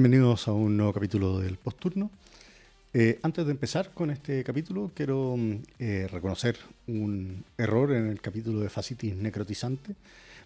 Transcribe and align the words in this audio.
Bienvenidos 0.00 0.46
a 0.46 0.52
un 0.52 0.76
nuevo 0.76 0.92
capítulo 0.92 1.40
del 1.40 1.56
Posturno. 1.56 2.08
Eh, 2.94 3.18
antes 3.20 3.44
de 3.44 3.50
empezar 3.50 3.90
con 3.92 4.12
este 4.12 4.44
capítulo, 4.44 4.92
quiero 4.94 5.36
mm, 5.36 5.54
eh, 5.80 6.06
reconocer 6.08 6.56
un 6.86 7.44
error 7.56 7.90
en 7.90 8.06
el 8.06 8.20
capítulo 8.20 8.60
de 8.60 8.68
fascitis 8.68 9.16
necrotizante. 9.16 9.96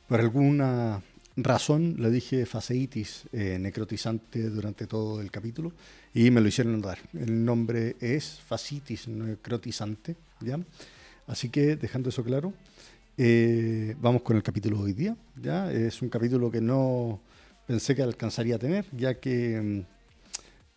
Por 0.09 0.21
alguna 0.21 1.03
razón 1.37 1.97
le 1.99 2.11
dije 2.11 2.47
fascitis 2.47 3.25
eh, 3.35 3.59
necrotizante 3.61 4.49
durante 4.49 4.87
todo 4.87 5.21
el 5.21 5.31
capítulo 5.31 5.73
y 6.15 6.31
me 6.31 6.41
lo 6.41 6.49
hicieron 6.49 6.81
notar. 6.81 7.01
El 7.13 7.45
nombre 7.45 7.97
es 8.01 8.41
fascitis 8.41 9.07
necrotizante, 9.07 10.17
¿ya? 10.41 10.59
Así 11.27 11.51
que, 11.51 11.77
dejando 11.77 12.09
eso 12.09 12.25
claro, 12.25 12.55
vamos 14.01 14.23
con 14.23 14.35
el 14.35 14.43
capítulo 14.43 14.79
de 14.79 14.85
hoy 14.85 14.93
día. 14.95 15.15
¿ya? 15.43 15.71
Es 15.71 16.01
un 16.01 16.09
capítulo 16.09 16.51
que 16.51 16.63
no 16.63 17.21
pensé 17.73 17.97
que 17.97 18.03
alcanzaría 18.03 18.57
a 18.57 18.59
tener, 18.59 18.85
ya 18.93 19.15
que 19.15 19.59
mm, 19.59 19.81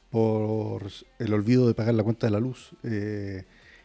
por 0.10 0.90
el 1.20 1.34
olvido 1.34 1.68
de 1.68 1.74
pagar 1.74 1.94
la 1.94 2.04
cuenta 2.04 2.26
de 2.26 2.32
la 2.32 2.40
luz 2.40 2.72
eh, 2.84 3.44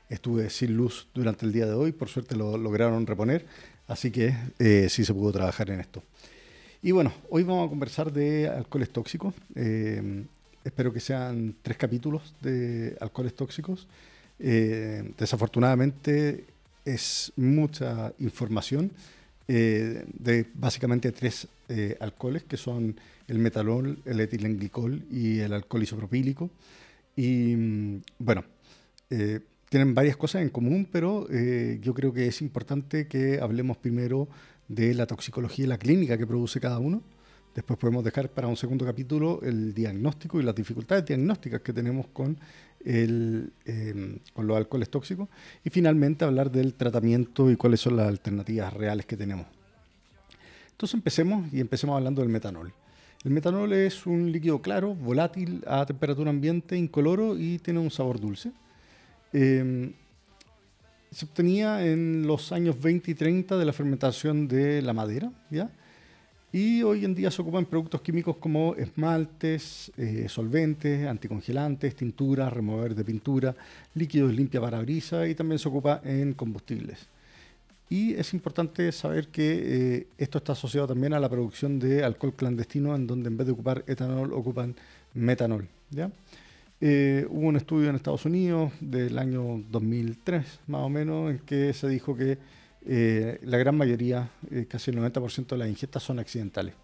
estuve 0.08 0.48
sin 0.48 0.76
luz 0.76 1.08
durante 1.12 1.44
el 1.44 1.50
día 1.50 1.66
de 1.66 1.72
hoy, 1.72 1.90
por 1.90 2.08
suerte 2.08 2.36
lo 2.36 2.56
lograron 2.56 3.08
reponer, 3.08 3.46
así 3.88 4.12
que 4.12 4.36
eh, 4.60 4.86
sí 4.88 5.04
se 5.04 5.12
pudo 5.12 5.32
trabajar 5.32 5.70
en 5.70 5.80
esto. 5.80 6.04
Y 6.82 6.92
bueno, 6.92 7.12
hoy 7.30 7.42
vamos 7.42 7.66
a 7.66 7.68
conversar 7.68 8.12
de 8.12 8.48
alcoholes 8.48 8.90
tóxicos. 8.90 9.34
Eh, 9.56 10.24
espero 10.62 10.92
que 10.92 11.00
sean 11.00 11.56
tres 11.62 11.78
capítulos 11.78 12.32
de 12.40 12.96
alcoholes 13.00 13.34
tóxicos. 13.34 13.88
desafortunadamente 14.38 16.44
es 16.84 17.32
mucha 17.34 18.12
información 18.20 18.92
eh, 19.52 20.04
de 20.12 20.46
básicamente 20.54 21.10
tres 21.10 21.48
eh, 21.68 21.96
alcoholes, 21.98 22.44
que 22.44 22.56
son 22.56 22.94
el 23.26 23.40
metanol, 23.40 23.98
el 24.04 24.20
etilenglicol 24.20 25.02
y 25.10 25.40
el 25.40 25.52
alcohol 25.52 25.82
isopropílico. 25.82 26.50
Y 27.16 27.56
mm, 27.56 28.02
bueno, 28.20 28.44
eh, 29.10 29.40
tienen 29.68 29.92
varias 29.92 30.16
cosas 30.16 30.42
en 30.42 30.50
común, 30.50 30.86
pero 30.92 31.26
yo 31.80 31.94
creo 31.94 32.12
que 32.12 32.28
es 32.28 32.42
importante 32.42 33.08
que 33.08 33.40
hablemos 33.40 33.76
primero 33.76 34.28
de 34.68 34.94
la 34.94 35.06
toxicología 35.06 35.64
y 35.64 35.68
la 35.68 35.78
clínica 35.78 36.16
que 36.16 36.28
produce 36.28 36.60
cada 36.60 36.78
uno. 36.78 37.02
Después 37.54 37.78
podemos 37.78 38.04
dejar 38.04 38.28
para 38.30 38.46
un 38.46 38.56
segundo 38.56 38.84
capítulo 38.84 39.40
el 39.42 39.74
diagnóstico 39.74 40.40
y 40.40 40.44
las 40.44 40.54
dificultades 40.54 41.04
diagnósticas 41.04 41.60
que 41.62 41.72
tenemos 41.72 42.06
con, 42.12 42.38
el, 42.84 43.52
em, 43.64 44.18
con 44.32 44.46
los 44.46 44.56
alcoholes 44.56 44.88
tóxicos. 44.88 45.28
Y 45.64 45.70
finalmente 45.70 46.24
hablar 46.24 46.50
del 46.50 46.74
tratamiento 46.74 47.50
y 47.50 47.56
cuáles 47.56 47.80
son 47.80 47.96
las 47.96 48.06
alternativas 48.06 48.72
reales 48.72 49.04
que 49.04 49.16
tenemos. 49.16 49.46
Entonces 50.70 50.94
empecemos 50.94 51.52
y 51.52 51.60
empecemos 51.60 51.96
hablando 51.96 52.22
del 52.22 52.30
metanol. 52.30 52.72
El 53.24 53.32
metanol 53.32 53.72
es 53.72 54.06
un 54.06 54.32
líquido 54.32 54.62
claro, 54.62 54.94
volátil, 54.94 55.62
a 55.66 55.84
temperatura 55.84 56.30
ambiente, 56.30 56.76
incoloro 56.76 57.36
y 57.36 57.58
tiene 57.58 57.80
un 57.80 57.90
sabor 57.90 58.18
dulce. 58.20 58.52
Em, 59.32 59.92
se 61.10 61.24
obtenía 61.24 61.84
en 61.84 62.26
los 62.26 62.52
años 62.52 62.80
20 62.80 63.10
y 63.10 63.14
30 63.14 63.58
de 63.58 63.64
la 63.64 63.72
fermentación 63.72 64.46
de 64.46 64.80
la 64.80 64.92
madera, 64.92 65.32
¿ya? 65.50 65.70
Y 66.52 66.82
hoy 66.82 67.04
en 67.04 67.14
día 67.14 67.30
se 67.30 67.42
ocupan 67.42 67.64
productos 67.64 68.00
químicos 68.00 68.36
como 68.38 68.74
esmaltes, 68.74 69.92
eh, 69.96 70.26
solventes, 70.28 71.06
anticongelantes, 71.06 71.94
tinturas, 71.94 72.52
remover 72.52 72.96
de 72.96 73.04
pintura, 73.04 73.54
líquidos 73.94 74.34
limpia 74.34 74.58
brisa 74.58 75.28
y 75.28 75.36
también 75.36 75.60
se 75.60 75.68
ocupa 75.68 76.00
en 76.04 76.32
combustibles. 76.32 77.06
Y 77.88 78.14
es 78.14 78.34
importante 78.34 78.90
saber 78.90 79.28
que 79.28 79.98
eh, 79.98 80.06
esto 80.18 80.38
está 80.38 80.52
asociado 80.52 80.88
también 80.88 81.12
a 81.12 81.20
la 81.20 81.28
producción 81.28 81.78
de 81.78 82.02
alcohol 82.02 82.34
clandestino, 82.34 82.96
en 82.96 83.06
donde 83.06 83.28
en 83.28 83.36
vez 83.36 83.46
de 83.46 83.52
ocupar 83.52 83.84
etanol 83.86 84.32
ocupan 84.32 84.74
metanol. 85.14 85.68
¿ya? 85.90 86.10
Eh, 86.80 87.26
hubo 87.28 87.46
un 87.46 87.56
estudio 87.56 87.90
en 87.90 87.96
Estados 87.96 88.24
Unidos 88.24 88.72
del 88.80 89.18
año 89.18 89.62
2003, 89.70 90.60
más 90.66 90.80
o 90.80 90.88
menos, 90.88 91.30
en 91.30 91.38
que 91.40 91.72
se 91.74 91.88
dijo 91.88 92.16
que 92.16 92.38
eh, 92.86 93.38
la 93.42 93.58
gran 93.58 93.76
mayoría, 93.76 94.30
eh, 94.50 94.66
casi 94.68 94.90
el 94.90 94.98
90% 94.98 95.46
de 95.46 95.58
las 95.58 95.68
ingestas 95.68 96.02
son 96.02 96.18
accidentales. 96.18 96.74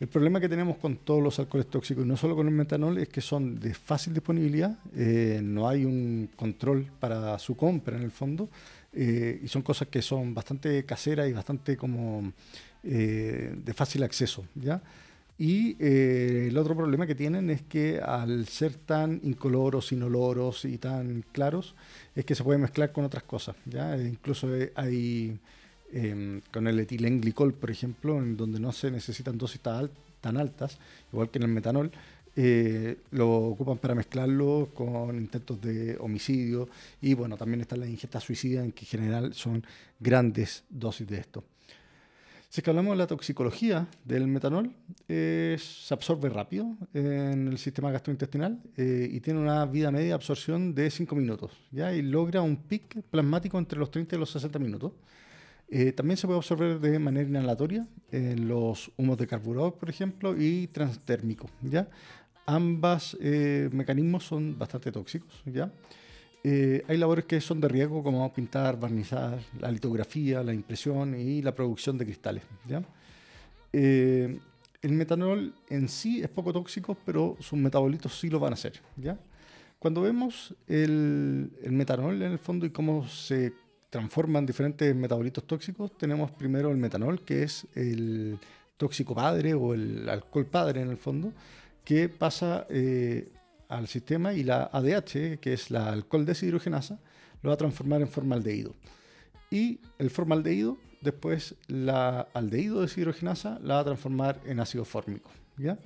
El 0.00 0.08
problema 0.08 0.40
que 0.40 0.48
tenemos 0.48 0.78
con 0.78 0.96
todos 0.96 1.22
los 1.22 1.38
alcoholes 1.38 1.68
tóxicos, 1.68 2.04
y 2.04 2.08
no 2.08 2.16
solo 2.16 2.34
con 2.34 2.48
el 2.48 2.54
metanol, 2.54 2.98
es 2.98 3.08
que 3.08 3.20
son 3.20 3.60
de 3.60 3.72
fácil 3.72 4.12
disponibilidad, 4.12 4.76
eh, 4.96 5.40
no 5.42 5.68
hay 5.68 5.84
un 5.84 6.28
control 6.34 6.90
para 6.98 7.38
su 7.38 7.56
compra 7.56 7.96
en 7.96 8.02
el 8.02 8.10
fondo, 8.10 8.48
y 8.94 9.48
son 9.48 9.62
cosas 9.62 9.88
que 9.88 10.02
son 10.02 10.34
bastante 10.34 10.84
caseras 10.84 11.26
y 11.26 11.32
bastante 11.32 11.78
como 11.78 12.30
de 12.82 13.72
fácil 13.74 14.02
acceso. 14.02 14.44
¿ya? 14.54 14.82
Y 15.44 15.74
eh, 15.80 16.46
el 16.50 16.56
otro 16.56 16.76
problema 16.76 17.04
que 17.04 17.16
tienen 17.16 17.50
es 17.50 17.62
que 17.62 17.98
al 17.98 18.46
ser 18.46 18.74
tan 18.74 19.20
incoloros, 19.24 19.90
inoloros 19.90 20.64
y 20.64 20.78
tan 20.78 21.24
claros, 21.32 21.74
es 22.14 22.24
que 22.24 22.36
se 22.36 22.44
puede 22.44 22.60
mezclar 22.60 22.92
con 22.92 23.04
otras 23.04 23.24
cosas. 23.24 23.56
¿ya? 23.64 23.96
E 23.96 24.06
incluso 24.06 24.46
hay 24.76 25.36
em, 25.92 26.42
con 26.52 26.68
el 26.68 26.78
etilenglicol, 26.78 27.54
por 27.54 27.72
ejemplo, 27.72 28.18
en 28.18 28.36
donde 28.36 28.60
no 28.60 28.70
se 28.70 28.92
necesitan 28.92 29.36
dosis 29.36 29.60
tan, 29.60 30.36
altas, 30.36 30.78
igual 31.12 31.28
que 31.28 31.40
en 31.40 31.42
el 31.42 31.50
metanol, 31.50 31.90
eh, 32.36 32.98
lo 33.10 33.28
ocupan 33.38 33.78
para 33.78 33.96
mezclarlo 33.96 34.68
con 34.72 35.16
intentos 35.16 35.60
de 35.60 35.96
homicidio 35.98 36.68
y 37.00 37.14
bueno, 37.14 37.36
también 37.36 37.62
están 37.62 37.80
las 37.80 37.88
ingestas 37.88 38.22
suicidas 38.22 38.64
en 38.64 38.70
que 38.70 38.84
en 38.84 38.90
general 38.90 39.34
son 39.34 39.64
grandes 39.98 40.62
dosis 40.70 41.08
de 41.08 41.18
esto. 41.18 41.42
Si 42.52 42.60
es 42.60 42.64
que 42.64 42.68
hablamos 42.68 42.92
de 42.92 42.98
la 42.98 43.06
toxicología 43.06 43.88
del 44.04 44.26
metanol, 44.26 44.74
se 45.08 45.94
absorbe 45.94 46.28
rápido 46.28 46.76
en 46.92 47.48
el 47.48 47.56
sistema 47.56 47.90
gastrointestinal 47.90 48.60
eh, 48.76 49.08
y 49.10 49.20
tiene 49.20 49.40
una 49.40 49.64
vida 49.64 49.90
media 49.90 50.08
de 50.08 50.12
absorción 50.12 50.74
de 50.74 50.90
5 50.90 51.16
minutos, 51.16 51.52
¿ya? 51.70 51.94
y 51.94 52.02
logra 52.02 52.42
un 52.42 52.56
pic 52.58 53.00
plasmático 53.04 53.56
entre 53.56 53.78
los 53.78 53.90
30 53.90 54.16
y 54.16 54.18
los 54.18 54.30
60 54.32 54.58
minutos. 54.58 54.92
Eh, 55.70 55.92
también 55.92 56.18
se 56.18 56.26
puede 56.26 56.40
absorber 56.40 56.78
de 56.78 56.98
manera 56.98 57.26
inhalatoria 57.26 57.88
en 58.10 58.46
los 58.46 58.92
humos 58.98 59.16
de 59.16 59.26
carburador, 59.26 59.76
por 59.78 59.88
ejemplo, 59.88 60.38
y 60.38 60.66
transtérmico. 60.66 61.48
¿ya? 61.62 61.88
Ambos 62.44 63.16
eh, 63.22 63.70
mecanismos 63.72 64.24
son 64.24 64.58
bastante 64.58 64.92
tóxicos. 64.92 65.42
¿ya? 65.46 65.72
Eh, 66.44 66.82
hay 66.88 66.96
labores 66.96 67.24
que 67.24 67.40
son 67.40 67.60
de 67.60 67.68
riesgo, 67.68 68.02
como 68.02 68.32
pintar, 68.32 68.78
barnizar, 68.78 69.38
la 69.60 69.70
litografía, 69.70 70.42
la 70.42 70.52
impresión 70.52 71.18
y 71.18 71.40
la 71.40 71.54
producción 71.54 71.96
de 71.96 72.04
cristales. 72.04 72.42
Eh, 73.72 74.38
el 74.82 74.92
metanol 74.92 75.54
en 75.70 75.88
sí 75.88 76.20
es 76.20 76.28
poco 76.28 76.52
tóxico, 76.52 76.96
pero 77.06 77.36
sus 77.38 77.58
metabolitos 77.58 78.18
sí 78.18 78.28
lo 78.28 78.40
van 78.40 78.52
a 78.52 78.54
hacer. 78.54 78.80
¿ya? 78.96 79.16
Cuando 79.78 80.02
vemos 80.02 80.54
el, 80.66 81.50
metanol 81.70 82.20
en 82.22 82.32
el 82.32 82.38
fondo 82.38 82.66
y 82.66 82.70
cómo 82.70 83.06
se 83.06 83.52
transforman 83.90 84.44
diferentes 84.44 84.94
metabolitos 84.96 85.44
tóxicos, 85.44 85.96
tenemos 85.96 86.32
primero 86.32 86.70
el 86.70 86.76
metanol, 86.76 87.22
que 87.24 87.44
es 87.44 87.66
el 87.74 88.38
tóxico 88.76 89.14
padre 89.14 89.54
o 89.54 89.74
el 89.74 90.08
alcohol 90.08 90.46
padre 90.46 90.80
en 90.80 90.90
el 90.90 90.96
fondo, 90.96 91.32
que 91.84 92.08
pasa 92.08 92.66
eh, 92.70 93.28
al 93.76 93.88
sistema 93.88 94.34
y 94.34 94.44
la 94.44 94.70
ADH, 94.72 95.38
que 95.40 95.52
es 95.52 95.70
la 95.70 95.88
alcohol 95.88 96.26
deshidrogenasa, 96.26 96.98
lo 97.42 97.48
va 97.50 97.54
a 97.54 97.58
transformar 97.58 98.00
en 98.02 98.08
formaldehído. 98.08 98.74
Y 99.50 99.80
el 99.98 100.10
formaldehído, 100.10 100.78
después 101.00 101.54
la 101.66 102.28
aldehído 102.34 102.82
deshidrogenasa, 102.82 103.58
la 103.62 103.74
va 103.74 103.80
a 103.80 103.84
transformar 103.84 104.40
en 104.46 104.60
ácido 104.60 104.84
fórmico. 104.84 105.30
¿ya? 105.56 105.78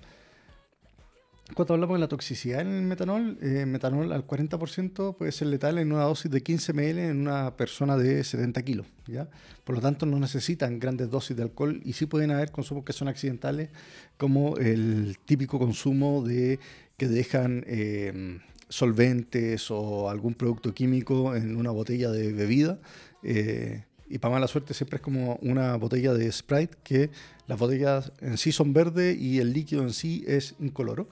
Cuando 1.54 1.74
hablamos 1.74 1.94
de 1.94 2.00
la 2.00 2.08
toxicidad 2.08 2.60
en 2.60 2.72
el 2.72 2.82
metanol, 2.82 3.38
eh, 3.40 3.66
metanol 3.66 4.12
al 4.12 4.26
40% 4.26 5.16
puede 5.16 5.30
ser 5.30 5.46
letal 5.46 5.78
en 5.78 5.92
una 5.92 6.02
dosis 6.02 6.30
de 6.30 6.42
15 6.42 6.72
ml 6.72 6.98
en 6.98 7.20
una 7.20 7.56
persona 7.56 7.96
de 7.96 8.24
70 8.24 8.62
kilos. 8.62 8.86
¿ya? 9.06 9.28
Por 9.64 9.76
lo 9.76 9.80
tanto, 9.80 10.06
no 10.06 10.18
necesitan 10.18 10.80
grandes 10.80 11.08
dosis 11.08 11.36
de 11.36 11.44
alcohol 11.44 11.80
y 11.84 11.92
sí 11.92 12.06
pueden 12.06 12.32
haber 12.32 12.50
consumos 12.50 12.84
que 12.84 12.92
son 12.92 13.06
accidentales, 13.06 13.70
como 14.16 14.56
el 14.56 15.18
típico 15.24 15.58
consumo 15.58 16.22
de 16.22 16.58
que 16.96 17.06
dejan 17.06 17.64
em, 17.68 18.40
solventes 18.68 19.70
o 19.70 20.10
algún 20.10 20.34
producto 20.34 20.74
químico 20.74 21.36
en 21.36 21.56
una 21.56 21.70
botella 21.70 22.10
de 22.10 22.32
bebida. 22.32 22.80
Eh, 23.22 23.84
y 24.08 24.18
para 24.18 24.34
mala 24.34 24.48
suerte 24.48 24.74
siempre 24.74 24.96
es 24.96 25.02
como 25.02 25.36
una 25.42 25.76
botella 25.76 26.12
de 26.12 26.30
Sprite 26.30 26.76
que 26.82 27.10
las 27.46 27.58
botellas 27.58 28.12
en 28.20 28.36
sí 28.36 28.52
son 28.52 28.72
verdes 28.72 29.16
y 29.16 29.38
el 29.38 29.52
líquido 29.52 29.82
en 29.82 29.92
sí 29.92 30.24
es 30.26 30.54
incoloro. 30.58 31.08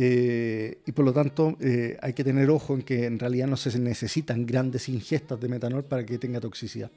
Eh, 0.00 0.78
y 0.86 0.92
por 0.92 1.04
lo 1.04 1.12
tanto 1.12 1.56
eh, 1.60 1.96
hay 2.00 2.12
que 2.12 2.22
tener 2.22 2.48
ojo 2.50 2.74
en 2.74 2.82
que 2.82 3.06
en 3.06 3.18
realidad 3.18 3.48
no 3.48 3.56
se 3.56 3.76
necesitan 3.80 4.46
grandes 4.46 4.88
ingestas 4.88 5.40
de 5.40 5.48
metanol 5.48 5.84
para 5.84 6.06
que 6.06 6.18
tenga 6.18 6.38
toxicidad. 6.38 6.90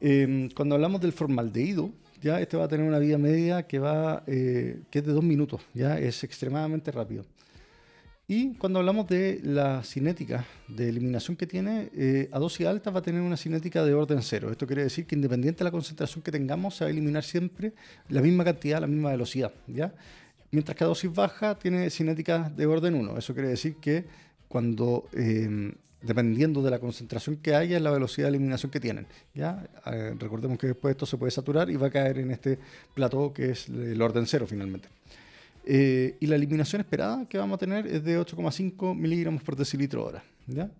Em, 0.00 0.48
cuando 0.48 0.74
hablamos 0.74 1.02
del 1.02 1.12
formaldehído, 1.12 1.90
ya 2.22 2.40
este 2.40 2.56
va 2.56 2.64
a 2.64 2.68
tener 2.68 2.86
una 2.86 2.98
vida 2.98 3.18
media 3.18 3.66
que, 3.66 3.78
va, 3.78 4.24
eh, 4.26 4.80
que 4.90 5.00
es 5.00 5.04
de 5.04 5.12
dos 5.12 5.22
minutos, 5.22 5.60
ya 5.74 5.98
es 5.98 6.24
extremadamente 6.24 6.90
rápido. 6.92 7.26
Y 8.26 8.54
cuando 8.54 8.78
hablamos 8.78 9.06
de 9.08 9.40
la 9.42 9.82
cinética 9.82 10.46
de 10.68 10.88
eliminación 10.88 11.36
que 11.36 11.46
tiene, 11.46 11.90
a 12.32 12.38
dosis 12.38 12.66
altas 12.66 12.94
va 12.94 13.00
a 13.00 13.02
tener 13.02 13.20
una 13.20 13.36
cinética 13.36 13.84
de 13.84 13.92
orden 13.92 14.22
cero. 14.22 14.50
Esto 14.50 14.66
quiere 14.66 14.84
decir 14.84 15.06
que 15.06 15.14
independiente 15.14 15.58
de 15.58 15.64
la 15.64 15.70
concentración 15.70 16.22
que 16.22 16.30
tengamos, 16.32 16.76
se 16.76 16.84
va 16.84 16.88
a 16.88 16.90
eliminar 16.90 17.24
siempre 17.24 17.74
la 18.08 18.22
misma 18.22 18.44
cantidad, 18.44 18.80
la 18.80 18.86
misma 18.86 19.10
velocidad. 19.10 19.52
¿ya? 19.66 19.92
Mientras 20.52 20.76
que 20.76 20.84
a 20.84 20.86
dosis 20.86 21.12
baja 21.12 21.58
tiene 21.58 21.90
cinética 21.90 22.52
de 22.54 22.66
orden 22.66 22.94
1. 22.94 23.18
Eso 23.18 23.34
quiere 23.34 23.48
decir 23.48 23.76
que 23.76 24.04
cuando, 24.48 25.08
em, 25.14 25.72
dependiendo 26.02 26.62
de 26.62 26.70
la 26.70 26.78
concentración 26.78 27.36
que 27.36 27.54
haya, 27.54 27.76
es 27.76 27.82
la 27.82 27.90
velocidad 27.90 28.26
de 28.26 28.36
eliminación 28.36 28.70
que 28.70 28.78
tienen. 28.78 29.06
¿ya? 29.34 29.66
Eh, 29.86 30.14
recordemos 30.18 30.58
que 30.58 30.68
después 30.68 30.92
esto 30.92 31.06
se 31.06 31.16
puede 31.16 31.30
saturar 31.30 31.70
y 31.70 31.76
va 31.76 31.86
a 31.86 31.90
caer 31.90 32.18
en 32.18 32.30
este 32.30 32.58
plató 32.94 33.32
que 33.32 33.50
es 33.50 33.68
el 33.68 34.00
orden 34.00 34.26
0 34.26 34.46
finalmente. 34.46 34.88
Eh, 35.64 36.16
y 36.20 36.26
la 36.26 36.36
eliminación 36.36 36.80
esperada 36.80 37.24
que 37.28 37.38
vamos 37.38 37.54
a 37.56 37.58
tener 37.58 37.86
es 37.86 38.04
de 38.04 38.18
8,5 38.18 38.94
miligramos 38.94 39.42
por 39.42 39.56
decilitro 39.56 40.04
hora. 40.04 40.22
¿ya? 40.46 40.70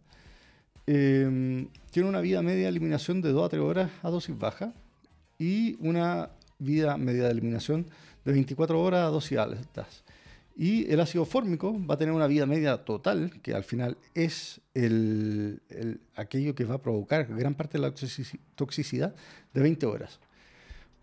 Em, 0.86 1.68
tiene 1.90 2.08
una 2.08 2.20
vida 2.20 2.42
media 2.42 2.64
de 2.64 2.68
eliminación 2.68 3.22
de 3.22 3.30
2 3.30 3.46
a 3.46 3.48
3 3.48 3.62
horas 3.62 3.90
a 4.02 4.10
dosis 4.10 4.36
baja 4.36 4.74
y 5.38 5.76
una 5.80 6.30
vida 6.58 6.96
media 6.96 7.24
de 7.24 7.30
eliminación 7.30 7.86
de 8.24 8.32
24 8.32 8.80
horas 8.80 9.06
a 9.06 9.10
dosis 9.10 9.38
altas. 9.38 10.04
Y 10.56 10.90
el 10.90 11.00
ácido 11.00 11.24
fórmico 11.24 11.74
va 11.86 11.94
a 11.94 11.98
tener 11.98 12.14
una 12.14 12.26
vida 12.26 12.44
media 12.44 12.76
total, 12.84 13.40
que 13.42 13.54
al 13.54 13.64
final 13.64 13.96
es 14.14 14.60
el, 14.74 15.60
aquello 16.14 16.54
que 16.54 16.64
va 16.64 16.74
a 16.74 16.82
provocar 16.82 17.26
gran 17.26 17.54
parte 17.54 17.78
de 17.78 17.82
la 17.82 17.94
toxicidad, 18.54 19.14
de 19.54 19.60
20 19.60 19.86
horas. 19.86 20.20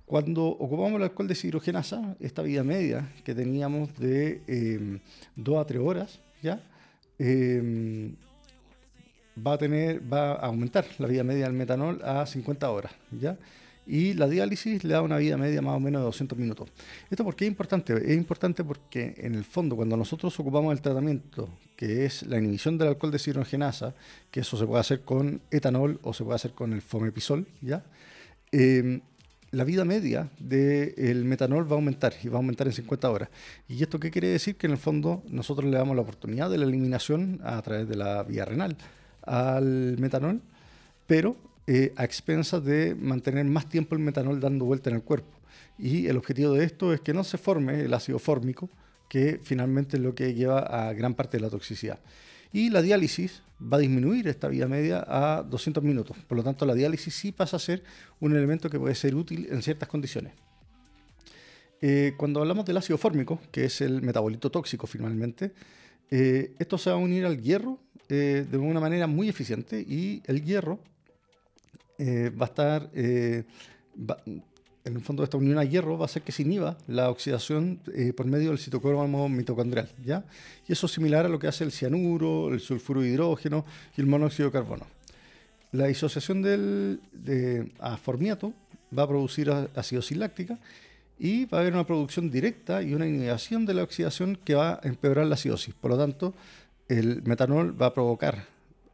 Cuando 0.05 0.45
ocupamos 0.45 0.93
el 0.97 1.03
alcohol 1.03 1.27
de 1.27 1.33
deshidrogenasa, 1.33 2.15
esta 2.19 2.41
vida 2.41 2.63
media 2.63 3.11
que 3.23 3.35
teníamos 3.35 3.95
de 3.97 4.41
2 5.35 5.55
em, 5.55 5.59
a 5.59 5.65
3 5.65 5.81
horas, 5.81 6.19
¿ya? 6.41 6.63
Em, 7.17 8.15
va 9.45 9.53
a 9.53 9.57
tener, 9.57 10.01
va 10.11 10.33
a 10.33 10.47
aumentar 10.47 10.85
la 10.97 11.07
vida 11.07 11.23
media 11.23 11.45
del 11.45 11.53
metanol 11.53 12.01
a 12.03 12.25
50 12.25 12.69
horas, 12.69 12.91
¿ya? 13.11 13.37
Y 13.89 14.13
la 14.13 14.27
diálisis 14.27 14.83
le 14.83 14.93
da 14.93 15.01
una 15.01 15.17
vida 15.17 15.35
media 15.35 15.63
más 15.63 15.75
o 15.75 15.79
menos 15.79 16.01
de 16.01 16.05
200 16.05 16.37
minutos. 16.37 16.69
¿Esto 17.09 17.23
por 17.23 17.35
qué 17.35 17.45
es 17.45 17.49
importante? 17.49 17.93
Es 17.93 18.15
importante 18.15 18.63
porque 18.63 19.15
en 19.17 19.33
el 19.33 19.43
fondo 19.43 19.75
cuando 19.75 19.97
nosotros 19.97 20.39
ocupamos 20.39 20.71
el 20.73 20.79
tratamiento, 20.79 21.49
que 21.75 22.05
es 22.05 22.21
la 22.27 22.37
inhibición 22.37 22.77
del 22.77 22.89
alcohol 22.89 23.09
de 23.09 23.15
deshidrogenasa, 23.15 23.95
que 24.29 24.41
eso 24.41 24.57
se 24.57 24.67
puede 24.67 24.81
hacer 24.81 25.01
con 25.01 25.41
etanol 25.49 25.99
o 26.03 26.13
se 26.13 26.23
puede 26.23 26.35
hacer 26.35 26.51
con 26.51 26.71
el 26.71 26.83
fomepisol, 26.83 27.47
¿ya? 27.61 27.83
Em, 28.51 29.01
la 29.49 29.63
vida 29.63 29.83
media 29.85 30.29
del 30.37 31.25
metanol 31.25 31.65
va 31.65 31.71
a 31.71 31.79
aumentar 31.79 32.13
y 32.23 32.27
va 32.27 32.35
a 32.35 32.41
aumentar 32.41 32.67
en 32.67 32.73
50 32.73 33.09
horas. 33.09 33.29
¿Y 33.67 33.81
esto 33.81 33.99
qué 33.99 34.11
quiere 34.11 34.27
decir? 34.27 34.55
Que 34.55 34.67
en 34.67 34.73
el 34.73 34.77
fondo 34.77 35.23
nosotros 35.27 35.67
le 35.67 35.75
damos 35.75 35.95
la 35.95 36.03
oportunidad 36.03 36.51
de 36.51 36.59
la 36.59 36.65
eliminación 36.65 37.39
a 37.43 37.59
través 37.63 37.89
de 37.89 37.95
la 37.95 38.21
vía 38.21 38.45
renal 38.45 38.77
al 39.23 39.97
metanol, 39.97 40.41
pero 41.07 41.48
eh, 41.71 41.93
a 41.97 42.03
expensas 42.03 42.65
de 42.65 42.95
mantener 42.95 43.45
más 43.45 43.69
tiempo 43.69 43.93
el 43.93 44.01
metanol 44.01 44.39
dando 44.39 44.65
vuelta 44.65 44.89
en 44.89 44.95
el 44.95 45.03
cuerpo. 45.03 45.37
Y 45.77 46.07
el 46.07 46.17
objetivo 46.17 46.53
de 46.53 46.65
esto 46.65 46.95
es 46.95 46.99
que 46.99 47.13
no 47.13 47.23
se 47.23 47.37
forme 47.37 47.81
el 47.81 47.93
ácido 47.93 48.17
fórmico, 48.17 48.71
que 49.07 49.39
finalmente 49.43 49.97
es 49.97 50.01
lo 50.01 50.15
que 50.15 50.33
lleva 50.33 50.61
a 50.61 50.91
gran 50.93 51.13
parte 51.13 51.37
de 51.37 51.41
la 51.41 51.49
toxicidad. 51.51 51.99
Y 52.51 52.71
la 52.71 52.81
diálisis 52.81 53.43
va 53.61 53.77
a 53.77 53.81
disminuir 53.81 54.27
esta 54.27 54.47
vida 54.47 54.67
media 54.67 55.05
a 55.07 55.43
200 55.43 55.83
minutos. 55.83 56.17
Por 56.27 56.39
lo 56.39 56.43
tanto, 56.43 56.65
la 56.65 56.73
diálisis 56.73 57.13
sí 57.13 57.31
pasa 57.31 57.57
a 57.57 57.59
ser 57.59 57.83
un 58.19 58.35
elemento 58.35 58.67
que 58.67 58.79
puede 58.79 58.95
ser 58.95 59.13
útil 59.13 59.47
en 59.51 59.61
ciertas 59.61 59.87
condiciones. 59.87 60.33
Eh, 61.81 62.15
cuando 62.17 62.41
hablamos 62.41 62.65
del 62.65 62.77
ácido 62.77 62.97
fórmico, 62.97 63.41
que 63.51 63.65
es 63.65 63.81
el 63.81 64.01
metabolito 64.01 64.49
tóxico 64.49 64.87
finalmente, 64.87 65.51
eh, 66.09 66.51
esto 66.57 66.79
se 66.79 66.89
va 66.89 66.95
a 66.95 66.99
unir 66.99 67.27
al 67.27 67.39
hierro 67.39 67.77
de 68.07 68.57
una 68.57 68.79
manera 68.79 69.05
muy 69.05 69.29
eficiente 69.29 69.85
y 69.87 70.23
el 70.25 70.43
hierro 70.43 70.79
eh, 71.99 72.29
va 72.29 72.45
a 72.45 72.49
estar, 72.49 72.89
eh, 72.93 73.43
en 74.85 74.95
el 74.95 75.01
fondo, 75.01 75.21
esta 75.21 75.35
unión 75.35 75.57
a 75.57 75.65
hierro 75.65 75.97
va 75.97 76.05
a 76.05 76.05
hacer 76.05 76.21
que 76.21 76.31
se 76.31 76.43
inhiba 76.43 76.77
la 76.87 77.09
oxidación 77.09 77.81
eh, 77.93 78.13
por 78.13 78.25
medio 78.25 78.49
del 78.49 78.57
citocromo 78.57 79.27
mitocondrial. 79.27 79.89
¿ya? 80.03 80.23
Y 80.65 80.71
eso 80.71 80.85
es 80.85 80.93
similar 80.93 81.25
a 81.25 81.29
lo 81.29 81.37
que 81.37 81.47
hace 81.47 81.65
el 81.65 81.73
cianuro, 81.73 82.53
el 82.53 82.61
sulfuro 82.61 83.01
de 83.01 83.09
hidrógeno 83.09 83.65
y 83.97 84.01
el 84.01 84.07
monóxido 84.07 84.47
de 84.47 84.53
carbono. 84.53 84.87
La 85.73 85.87
disociación 85.87 86.41
del, 86.41 87.01
de, 87.11 87.69
a 87.79 87.97
formiato 87.97 88.53
va 88.97 89.03
a 89.03 89.07
producir 89.07 89.51
acidosis 89.75 90.17
láctica 90.17 90.57
y 91.19 91.45
va 91.45 91.57
a 91.57 91.61
haber 91.61 91.73
una 91.73 91.85
producción 91.85 92.31
directa 92.31 92.81
y 92.81 92.93
una 92.93 93.05
inhibición 93.05 93.65
de 93.65 93.73
la 93.73 93.83
oxidación 93.83 94.37
que 94.37 94.55
va 94.55 94.79
a 94.81 94.87
empeorar 94.87 95.27
la 95.27 95.35
acidosis. 95.35 95.73
Por 95.73 95.91
lo 95.91 95.97
tanto, 95.97 96.33
el 96.87 97.21
metanol 97.23 97.79
va 97.79 97.87
a 97.87 97.93
provocar 97.93 98.45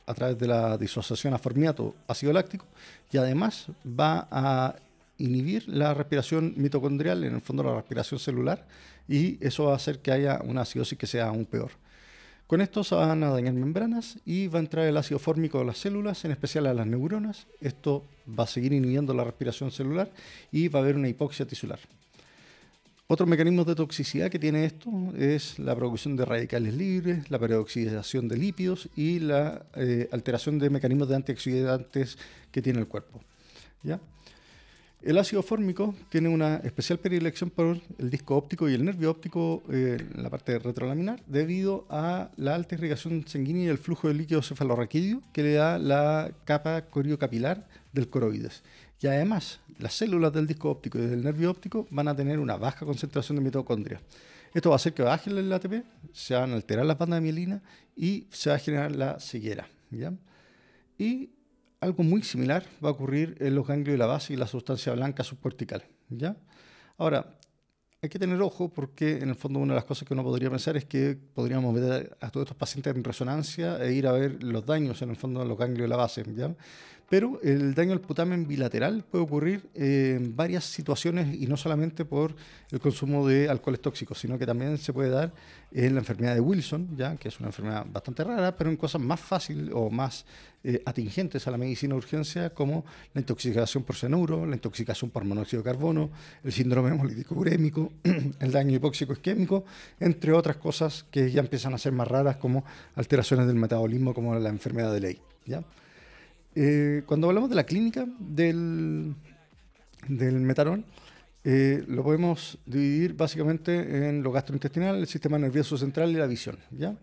a 0.06 0.14
través 0.14 0.38
de 0.38 0.48
la 0.48 0.78
disociación 0.78 1.34
a 1.34 1.38
formiato 1.38 1.96
ácido 2.08 2.34
láctico 2.34 2.66
y 3.12 3.18
además 3.18 3.68
va 3.88 4.28
a 4.32 4.76
inhibir 5.18 5.68
la 5.68 5.94
respiración 5.94 6.54
mitocondrial, 6.58 7.24
en 7.24 7.36
el 7.36 7.42
fondo 7.42 7.64
la 7.64 7.76
respiración 7.76 8.20
celular, 8.20 8.66
y 9.08 9.38
eso 9.46 9.66
va 9.66 9.74
a 9.74 9.78
hacer 9.78 10.00
que 10.00 10.12
haya 10.12 10.42
una 10.44 10.62
acidosis 10.62 10.98
que 10.98 11.08
sea 11.08 11.28
aún 11.28 11.46
peor. 11.46 11.72
Con 12.48 12.62
esto 12.62 12.84
se 12.84 12.94
van 12.94 13.24
a 13.24 13.32
dañar 13.32 13.54
membranas 13.54 14.20
y 14.24 14.48
va 14.48 14.60
a 14.60 14.62
entrar 14.62 14.86
el 14.86 14.98
ácido 14.98 15.18
fórmico 15.18 15.60
a 15.60 15.64
las 15.64 15.80
células, 15.80 16.26
en 16.26 16.32
especial 16.32 16.68
a 16.68 16.76
las 16.76 16.86
neuronas. 16.86 17.48
Esto 17.60 18.06
va 18.28 18.44
a 18.44 18.48
seguir 18.48 18.74
inhibiendo 18.74 19.16
la 19.16 19.24
respiración 19.24 19.72
celular 19.72 20.12
y 20.52 20.68
va 20.68 20.80
a 20.80 20.84
haber 20.84 20.96
una 20.96 21.08
hipoxia 21.08 21.48
tisular. 21.48 21.80
Otros 23.08 23.30
mecanismos 23.30 23.68
de 23.68 23.76
toxicidad 23.76 24.32
que 24.32 24.40
tiene 24.40 24.66
esto 24.66 24.90
es 25.16 25.60
la 25.60 25.76
producción 25.76 26.16
de 26.16 26.26
radicales 26.26 26.74
libres, 26.74 27.30
la 27.30 27.38
peroxidación 27.38 28.28
de 28.28 28.36
lípidos 28.36 28.90
y 28.96 29.20
la 29.20 29.68
eh, 29.76 30.10
alteración 30.12 30.58
de 30.58 30.72
mecanismos 30.72 31.10
de 31.10 31.16
antioxidantes 31.16 32.18
que 32.52 32.64
tiene 32.64 32.80
el 32.80 32.88
cuerpo. 32.88 33.22
¿ya? 33.84 34.00
El 35.04 35.20
ácido 35.20 35.44
fórmico 35.44 35.94
tiene 36.10 36.30
una 36.30 36.56
especial 36.64 36.98
predilección 36.98 37.52
por 37.52 37.80
el 38.00 38.10
disco 38.10 38.38
óptico 38.38 38.68
y 38.68 38.74
el 38.74 38.84
nervio 38.84 39.12
óptico 39.12 39.62
eh, 39.72 40.04
la 40.16 40.32
parte 40.32 40.58
retrolaminar 40.58 41.22
debido 41.28 41.86
a 41.92 42.32
la 42.38 42.56
alta 42.56 42.74
irrigación 42.74 43.24
sanguínea 43.28 43.66
y 43.66 43.68
el 43.68 43.78
flujo 43.78 44.08
de 44.08 44.16
líquido 44.16 44.42
cefalorraquídeo 44.42 45.22
que 45.32 45.44
le 45.44 45.54
da 45.54 45.78
la 45.78 46.32
capa 46.44 46.88
coriocapilar 46.90 47.68
del 47.94 48.10
coroides. 48.10 48.64
Y 49.02 49.08
además, 49.08 49.60
las 49.78 49.94
células 49.94 50.32
del 50.34 50.48
disco 50.48 50.70
óptico 50.70 50.98
y 50.98 51.02
del 51.02 51.24
nervio 51.24 51.52
óptico 51.52 51.88
van 51.92 52.08
a 52.08 52.16
tener 52.16 52.40
una 52.40 52.56
baja 52.56 52.86
concentración 52.86 53.38
de 53.38 53.44
mitocondria. 53.44 54.02
Esto 54.54 54.70
va 54.70 54.76
a 54.76 54.78
hacer 54.78 54.94
que 54.94 55.04
baje 55.04 55.30
el 55.30 55.52
ATP, 55.52 55.84
se 56.14 56.34
van 56.34 56.52
a 56.52 56.56
alterar 56.56 56.86
las 56.86 56.98
bandas 56.98 57.18
de 57.18 57.22
mielina 57.22 57.62
y 57.96 58.28
se 58.32 58.50
va 58.50 58.56
a 58.56 58.60
generar 58.60 58.96
la 58.96 59.20
ceguera. 59.20 59.68
Y 60.98 61.30
algo 61.82 62.04
muy 62.04 62.24
similar 62.24 62.66
va 62.84 62.90
a 62.90 62.92
ocurrir 62.94 63.36
en 63.42 63.54
los 63.54 63.68
ganglios 63.68 63.94
de 63.94 63.98
la 63.98 64.06
base 64.06 64.34
y 64.34 64.38
la 64.38 64.48
sustancia 64.48 64.94
blanca 64.94 65.24
subcortical. 65.24 65.84
¿ya? 66.10 66.38
Ahora, 66.98 67.36
hay 68.02 68.10
que 68.10 68.20
tener 68.20 68.42
ojo 68.42 68.70
porque 68.70 69.18
en 69.18 69.30
el 69.30 69.36
fondo 69.36 69.60
una 69.60 69.74
de 69.74 69.80
las 69.80 69.86
cosas 69.86 70.08
que 70.08 70.14
uno 70.14 70.24
podría 70.24 70.50
pensar 70.50 70.78
es 70.78 70.86
que 70.86 71.18
podríamos 71.34 71.74
ver 71.76 72.16
a 72.22 72.30
todos 72.30 72.46
estos 72.46 72.58
pacientes 72.58 72.96
en 72.96 73.04
resonancia 73.04 73.84
e 73.84 73.94
ir 73.94 74.08
a 74.08 74.14
ver 74.14 74.42
los 74.44 74.66
daños 74.66 75.02
en 75.02 75.10
el 75.10 75.16
fondo 75.16 75.42
de 75.42 75.48
los 75.48 75.58
ganglios 75.58 75.84
de 75.84 75.88
la 75.90 75.98
base. 75.98 76.24
¿ya? 76.34 76.56
Pero 77.08 77.40
el 77.44 77.76
daño 77.76 77.94
al 77.94 78.02
putamen 78.02 78.48
bilateral 78.48 79.04
puede 79.04 79.24
ocurrir 79.24 79.70
en 79.76 80.36
varias 80.36 80.66
situaciones 80.66 81.36
y 81.40 81.46
no 81.46 81.56
solamente 81.56 82.04
por 82.04 82.36
el 82.72 82.80
consumo 82.80 83.28
de 83.28 83.48
alcoholes 83.48 83.80
tóxicos, 83.80 84.20
sino 84.20 84.40
que 84.40 84.46
también 84.46 84.78
se 84.80 84.92
puede 84.92 85.10
dar 85.10 85.32
en 85.72 85.94
la 85.94 86.00
enfermedad 86.00 86.34
de 86.34 86.40
Wilson, 86.40 86.98
ya 86.98 87.16
que 87.16 87.28
es 87.28 87.40
una 87.40 87.50
enfermedad 87.50 87.86
bastante 87.88 88.24
rara, 88.24 88.58
pero 88.58 88.72
en 88.72 88.78
cosas 88.78 89.02
más 89.02 89.20
fáciles 89.20 89.70
o 89.74 89.92
más 89.92 90.26
eh, 90.64 90.82
atingentes 90.84 91.46
a 91.48 91.52
la 91.52 91.58
medicina 91.58 91.94
de 91.94 92.00
urgencia, 92.00 92.50
como 92.50 92.86
la 93.14 93.22
intoxicación 93.22 93.84
por 93.84 93.96
cianuro, 93.96 94.48
la 94.48 94.56
intoxicación 94.56 95.12
por 95.12 95.24
monóxido 95.26 95.62
de 95.62 95.70
carbono, 95.70 96.10
el 96.44 96.52
síndrome 96.52 96.90
hemolítico 96.90 97.36
urémico, 97.36 97.94
el 98.40 98.52
daño 98.52 98.76
hipóxico 98.76 99.14
isquémico, 99.14 99.64
entre 100.00 100.32
otras 100.32 100.58
cosas 100.58 101.06
que 101.12 101.30
ya 101.30 101.42
empiezan 101.42 101.76
a 101.76 101.78
ser 101.78 101.92
más 101.92 102.08
raras, 102.08 102.38
como 102.38 102.66
alteraciones 102.96 103.46
del 103.46 103.58
metabolismo, 103.58 104.16
como 104.16 104.34
la 104.40 104.50
enfermedad 104.50 104.92
de 104.92 105.00
ley. 105.02 105.22
Eh, 106.56 107.04
cuando 107.06 107.28
hablamos 107.28 107.50
de 107.50 107.56
la 107.56 107.66
clínica 107.66 108.08
del, 108.18 109.14
del 110.08 110.40
metanol, 110.40 110.86
eh, 111.44 111.84
lo 111.88 112.02
podemos 112.02 112.58
dividir 112.66 113.14
básicamente 113.14 114.08
en 114.08 114.24
lo 114.24 114.32
gastrointestinal, 114.32 114.96
el 114.96 115.08
sistema 115.08 115.38
nervioso 115.38 115.78
central 115.78 116.12
y 116.12 116.16
la 116.16 116.28
visión. 116.28 116.58
¿ya? 116.72 116.96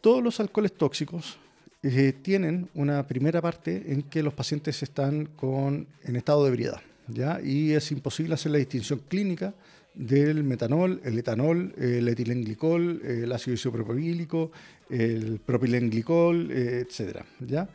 Todos 0.00 0.22
los 0.22 0.40
alcoholes 0.40 0.72
tóxicos 0.72 1.38
eh, 1.82 2.14
tienen 2.22 2.70
una 2.74 3.06
primera 3.06 3.42
parte 3.42 3.92
en 3.92 4.04
que 4.04 4.22
los 4.22 4.32
pacientes 4.32 4.82
están 4.82 5.26
con, 5.36 5.86
en 6.02 6.16
estado 6.16 6.44
de 6.44 6.48
ebriedad. 6.48 6.80
¿ya? 7.08 7.40
Y 7.42 7.72
es 7.72 7.92
imposible 7.92 8.34
hacer 8.34 8.52
la 8.52 8.58
distinción 8.58 9.02
clínica 9.06 9.52
del 9.92 10.42
metanol, 10.42 11.00
el 11.04 11.18
etanol, 11.18 11.72
el 11.78 12.08
etilenglicol, 12.08 13.02
el 13.04 13.30
ácido 13.30 13.54
isopropilílico, 13.54 14.50
el 14.90 15.38
propilenglicol, 15.38 16.50
etc. 16.50 17.20
¿ya? 17.46 17.68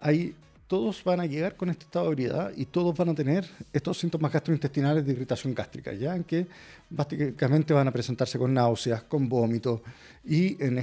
Ahí 0.00 0.34
todos 0.66 1.04
van 1.04 1.20
a 1.20 1.26
llegar 1.26 1.56
con 1.56 1.70
este 1.70 1.84
estado 1.84 2.06
de 2.06 2.12
ebriedad 2.12 2.52
y 2.56 2.66
todos 2.66 2.96
van 2.96 3.10
a 3.10 3.14
tener 3.14 3.48
estos 3.72 3.98
síntomas 3.98 4.32
gastrointestinales 4.32 5.04
de 5.04 5.12
irritación 5.12 5.54
gástrica, 5.54 5.92
ya 5.92 6.16
en 6.16 6.24
que 6.24 6.46
básicamente 6.90 7.74
van 7.74 7.88
a 7.88 7.92
presentarse 7.92 8.38
con 8.38 8.52
náuseas, 8.54 9.02
con 9.04 9.28
vómitos 9.28 9.80
y 10.24 10.62
en, 10.62 10.82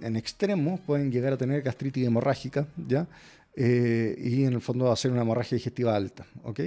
en 0.00 0.16
extremos 0.16 0.80
pueden 0.80 1.10
llegar 1.12 1.32
a 1.32 1.36
tener 1.36 1.62
gastritis 1.62 2.06
hemorrágica, 2.06 2.66
ya, 2.76 3.06
eh, 3.54 4.16
y 4.18 4.44
en 4.44 4.54
el 4.54 4.60
fondo 4.60 4.86
va 4.86 4.92
a 4.92 4.96
ser 4.96 5.10
una 5.10 5.22
hemorragia 5.22 5.56
digestiva 5.56 5.94
alta, 5.94 6.26
¿ok? 6.42 6.60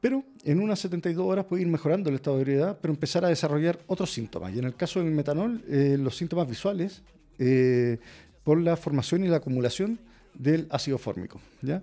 Pero 0.00 0.24
en 0.44 0.60
unas 0.60 0.78
72 0.78 1.24
horas 1.26 1.44
puede 1.44 1.62
ir 1.62 1.68
mejorando 1.68 2.08
el 2.08 2.16
estado 2.16 2.36
de 2.36 2.42
ebriedad, 2.42 2.78
pero 2.80 2.94
empezar 2.94 3.24
a 3.24 3.28
desarrollar 3.28 3.80
otros 3.88 4.12
síntomas. 4.12 4.54
Y 4.54 4.60
en 4.60 4.64
el 4.64 4.76
caso 4.76 5.02
del 5.02 5.10
metanol, 5.10 5.64
eh, 5.68 5.96
los 5.98 6.16
síntomas 6.16 6.48
visuales, 6.48 7.02
eh, 7.38 7.98
por 8.44 8.60
la 8.60 8.76
formación 8.76 9.24
y 9.24 9.28
la 9.28 9.38
acumulación 9.38 9.98
del 10.34 10.66
ácido 10.70 10.98
fórmico. 10.98 11.40
¿ya? 11.62 11.82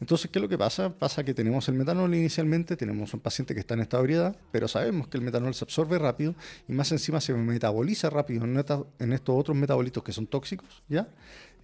Entonces, 0.00 0.30
¿qué 0.30 0.38
es 0.38 0.42
lo 0.42 0.48
que 0.48 0.56
pasa? 0.56 0.90
Pasa 0.90 1.22
que 1.24 1.34
tenemos 1.34 1.68
el 1.68 1.74
metanol 1.74 2.14
inicialmente, 2.14 2.74
tenemos 2.74 3.12
un 3.12 3.20
paciente 3.20 3.52
que 3.52 3.60
está 3.60 3.74
en 3.74 3.80
estado 3.80 4.02
de 4.02 4.06
ebriedad, 4.06 4.36
pero 4.50 4.66
sabemos 4.66 5.08
que 5.08 5.18
el 5.18 5.22
metanol 5.22 5.54
se 5.54 5.64
absorbe 5.64 5.98
rápido 5.98 6.34
y 6.66 6.72
más 6.72 6.90
encima 6.90 7.20
se 7.20 7.34
metaboliza 7.34 8.08
rápido 8.08 8.44
en, 8.44 9.12
estos 9.12 9.36
otros 9.38 9.56
metabolitos 9.56 10.02
que 10.02 10.12
son 10.12 10.26
tóxicos, 10.26 10.82
¿ya? 10.88 11.06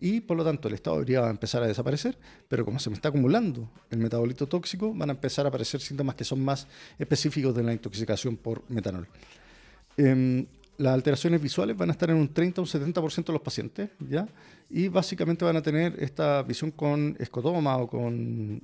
Y 0.00 0.20
por 0.20 0.36
lo 0.36 0.44
tanto 0.44 0.68
el 0.68 0.74
estado 0.74 0.96
de 0.96 1.02
ebriedad 1.02 1.22
va 1.22 1.28
a 1.28 1.30
empezar 1.30 1.62
a 1.62 1.66
desaparecer, 1.66 2.18
pero 2.46 2.66
como 2.66 2.78
se 2.78 2.90
me 2.90 2.96
está 2.96 3.08
acumulando 3.08 3.70
el 3.90 3.98
metabolito 3.98 4.46
tóxico, 4.46 4.92
van 4.92 5.08
a 5.08 5.12
empezar 5.14 5.46
a 5.46 5.48
aparecer 5.48 5.80
síntomas 5.80 6.14
que 6.14 6.24
son 6.24 6.44
más 6.44 6.66
específicos 6.98 7.54
de 7.54 7.62
la 7.62 7.72
intoxicación 7.72 8.36
por 8.36 8.62
metanol. 8.68 9.08
Em, 9.96 10.44
las 10.78 10.94
alteraciones 10.94 11.40
visuales 11.40 11.76
van 11.76 11.88
a 11.88 11.92
estar 11.92 12.10
en 12.10 12.16
un 12.16 12.32
30 12.32 12.60
o 12.60 12.64
un 12.64 12.68
70% 12.68 13.24
de 13.24 13.32
los 13.32 13.42
pacientes, 13.42 13.90
¿ya? 14.08 14.28
Y 14.68 14.88
básicamente 14.88 15.44
van 15.44 15.56
a 15.56 15.62
tener 15.62 15.94
esta 16.02 16.42
visión 16.42 16.70
con 16.70 17.16
escotoma 17.18 17.76
o 17.76 17.88
con, 17.88 18.60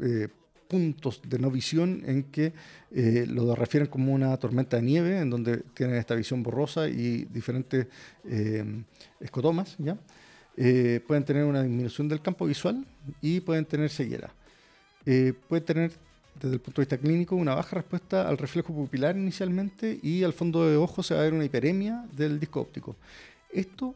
eh, 0.00 0.28
puntos 0.68 1.20
de 1.26 1.38
no 1.38 1.50
visión 1.50 2.02
en 2.06 2.24
que 2.24 2.52
eh, 2.90 3.26
lo 3.28 3.54
refieren 3.54 3.88
como 3.88 4.12
una 4.12 4.34
tormenta 4.38 4.78
de 4.78 4.82
nieve, 4.82 5.18
en 5.18 5.28
donde 5.28 5.58
tienen 5.74 5.96
esta 5.96 6.14
visión 6.14 6.42
borrosa 6.42 6.88
y 6.88 7.26
diferentes 7.26 7.86
eh, 8.24 8.64
escotomas, 9.20 9.76
¿ya? 9.78 9.98
pueden 11.06 11.24
tener 11.24 11.44
una 11.44 11.62
disminución 11.62 12.08
del 12.08 12.20
campo 12.20 12.44
visual 12.44 12.84
y 13.22 13.40
pueden 13.40 13.64
tener 13.64 13.88
ceguera. 13.88 14.34
pueden 15.48 15.64
tener 15.64 15.92
desde 16.40 16.54
el 16.54 16.60
punto 16.60 16.80
de 16.80 16.86
vista 16.86 16.98
clínico, 16.98 17.36
una 17.36 17.54
baja 17.54 17.76
respuesta 17.76 18.28
al 18.28 18.38
reflejo 18.38 18.72
pupilar 18.72 19.16
inicialmente 19.16 19.98
y 20.02 20.24
al 20.24 20.32
fondo 20.32 20.68
de 20.68 20.76
ojo 20.76 21.02
se 21.02 21.14
va 21.14 21.20
a 21.20 21.24
ver 21.24 21.34
una 21.34 21.44
hiperemia 21.44 22.04
del 22.12 22.40
disco 22.40 22.60
óptico. 22.60 22.96
Esto 23.52 23.94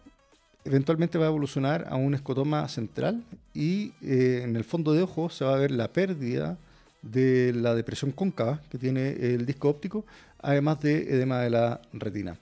eventualmente 0.64 1.18
va 1.18 1.26
a 1.26 1.28
evolucionar 1.28 1.86
a 1.88 1.96
un 1.96 2.14
escotoma 2.14 2.68
central 2.68 3.22
y 3.54 3.92
eh, 4.02 4.42
en 4.44 4.56
el 4.56 4.64
fondo 4.64 4.92
de 4.92 5.02
ojo 5.02 5.30
se 5.30 5.44
va 5.44 5.54
a 5.54 5.58
ver 5.58 5.70
la 5.70 5.92
pérdida 5.92 6.58
de 7.02 7.52
la 7.54 7.74
depresión 7.74 8.10
cóncava 8.12 8.60
que 8.68 8.78
tiene 8.78 9.10
el 9.10 9.46
disco 9.46 9.68
óptico, 9.68 10.04
además 10.40 10.80
de 10.80 11.02
edema 11.02 11.40
de 11.40 11.50
la 11.50 11.80
retina. 11.92 12.36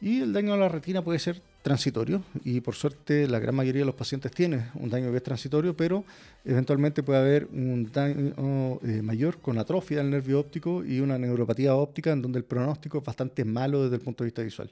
Y 0.00 0.20
el 0.20 0.32
daño 0.32 0.52
a 0.52 0.56
la 0.56 0.68
retina 0.68 1.02
puede 1.02 1.18
ser 1.18 1.40
transitorio 1.66 2.22
y 2.44 2.60
por 2.60 2.76
suerte 2.76 3.26
la 3.26 3.40
gran 3.40 3.52
mayoría 3.52 3.80
de 3.80 3.86
los 3.86 3.96
pacientes 3.96 4.30
tiene 4.30 4.70
un 4.74 4.88
daño 4.88 5.10
que 5.10 5.16
es 5.16 5.22
transitorio, 5.24 5.76
pero 5.76 6.04
eventualmente 6.44 7.02
puede 7.02 7.18
haber 7.18 7.46
un 7.46 7.90
daño 7.92 8.78
eh, 8.84 9.02
mayor 9.02 9.40
con 9.40 9.58
atrofia 9.58 9.98
del 9.98 10.10
nervio 10.10 10.38
óptico 10.38 10.84
y 10.84 11.00
una 11.00 11.18
neuropatía 11.18 11.74
óptica 11.74 12.12
en 12.12 12.22
donde 12.22 12.38
el 12.38 12.44
pronóstico 12.44 12.98
es 12.98 13.04
bastante 13.04 13.44
malo 13.44 13.82
desde 13.82 13.96
el 13.96 14.02
punto 14.02 14.22
de 14.22 14.26
vista 14.26 14.42
visual. 14.42 14.70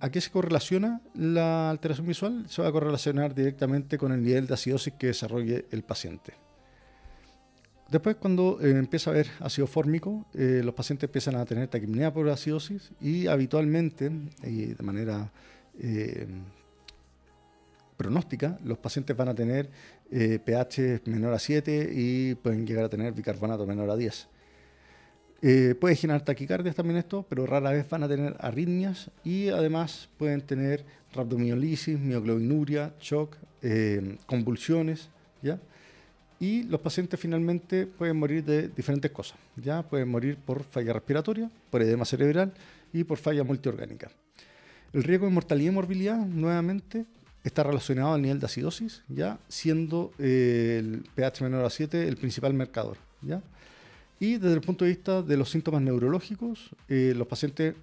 ¿A 0.00 0.10
qué 0.10 0.20
se 0.22 0.30
correlaciona 0.30 1.02
la 1.16 1.68
alteración 1.68 2.06
visual? 2.06 2.46
Se 2.48 2.62
va 2.62 2.68
a 2.68 2.72
correlacionar 2.72 3.34
directamente 3.34 3.98
con 3.98 4.10
el 4.10 4.22
nivel 4.22 4.46
de 4.46 4.54
acidosis 4.54 4.94
que 4.94 5.08
desarrolle 5.08 5.66
el 5.70 5.82
paciente. 5.82 6.32
Después, 7.92 8.16
cuando 8.16 8.58
eh, 8.62 8.70
empieza 8.70 9.10
a 9.10 9.12
haber 9.12 9.26
ácido 9.38 9.66
fórmico, 9.66 10.24
eh, 10.32 10.62
los 10.64 10.72
pacientes 10.72 11.08
empiezan 11.08 11.36
a 11.36 11.44
tener 11.44 11.68
taquipnea 11.68 12.10
por 12.10 12.26
acidosis 12.30 12.90
y 13.02 13.26
habitualmente, 13.26 14.10
y 14.42 14.72
de 14.72 14.82
manera 14.82 15.30
eh, 15.78 16.26
pronóstica, 17.98 18.58
los 18.64 18.78
pacientes 18.78 19.14
van 19.14 19.28
a 19.28 19.34
tener 19.34 19.68
pH 20.10 21.02
menor 21.04 21.34
a 21.34 21.38
7 21.38 21.90
y 21.92 22.34
pueden 22.36 22.66
llegar 22.66 22.84
a 22.84 22.88
tener 22.88 23.12
bicarbonato 23.12 23.66
menor 23.66 23.90
a 23.90 23.96
10. 23.96 24.26
puede 25.78 25.94
generar 25.94 26.24
taquicardias 26.24 26.74
también 26.74 26.96
esto, 26.96 27.26
pero 27.28 27.44
rara 27.46 27.72
vez 27.72 27.88
van 27.90 28.04
a 28.04 28.08
tener 28.08 28.36
arritmias 28.38 29.10
y 29.22 29.48
además 29.48 30.08
pueden 30.16 30.40
tener 30.40 30.84
rhabdomiolisis, 31.12 31.98
mioglobinuria, 31.98 32.94
shock, 33.00 33.36
convulsiones, 34.26 35.10
¿ya? 35.42 35.58
Y 36.42 36.64
los 36.64 36.80
pacientes 36.80 37.20
finalmente 37.20 37.86
pueden 37.86 38.16
morir 38.16 38.44
de 38.44 38.66
diferentes 38.66 39.12
cosas. 39.12 39.38
Ya 39.54 39.84
pueden 39.84 40.08
morir 40.08 40.36
por 40.36 40.64
falla 40.64 40.92
respiratoria, 40.92 41.48
por 41.70 41.82
edema 41.82 42.04
cerebral 42.04 42.52
y 42.92 43.04
por 43.04 43.18
falla 43.18 43.44
multiorgánica. 43.44 44.10
El 44.92 45.04
riesgo 45.04 45.26
de 45.26 45.32
mortalidad 45.32 45.70
y 45.70 45.74
morbilidad, 45.76 46.16
nuevamente, 46.16 47.06
está 47.44 47.62
relacionado 47.62 48.14
al 48.14 48.22
nivel 48.22 48.40
de 48.40 48.46
acidosis, 48.46 49.04
ya 49.06 49.38
siendo 49.46 50.12
eh, 50.18 50.78
el 50.80 51.04
pH 51.14 51.44
menor 51.44 51.64
a 51.64 51.70
7 51.70 52.08
el 52.08 52.16
principal 52.16 52.54
marcador. 52.54 52.96
Y 54.18 54.38
desde 54.38 54.54
el 54.54 54.62
punto 54.62 54.84
de 54.84 54.90
vista 54.90 55.22
de 55.22 55.36
los 55.36 55.48
síntomas 55.48 55.80
neurológicos, 55.80 56.70
eh, 56.88 57.14
los 57.16 57.28
pacientes 57.28 57.76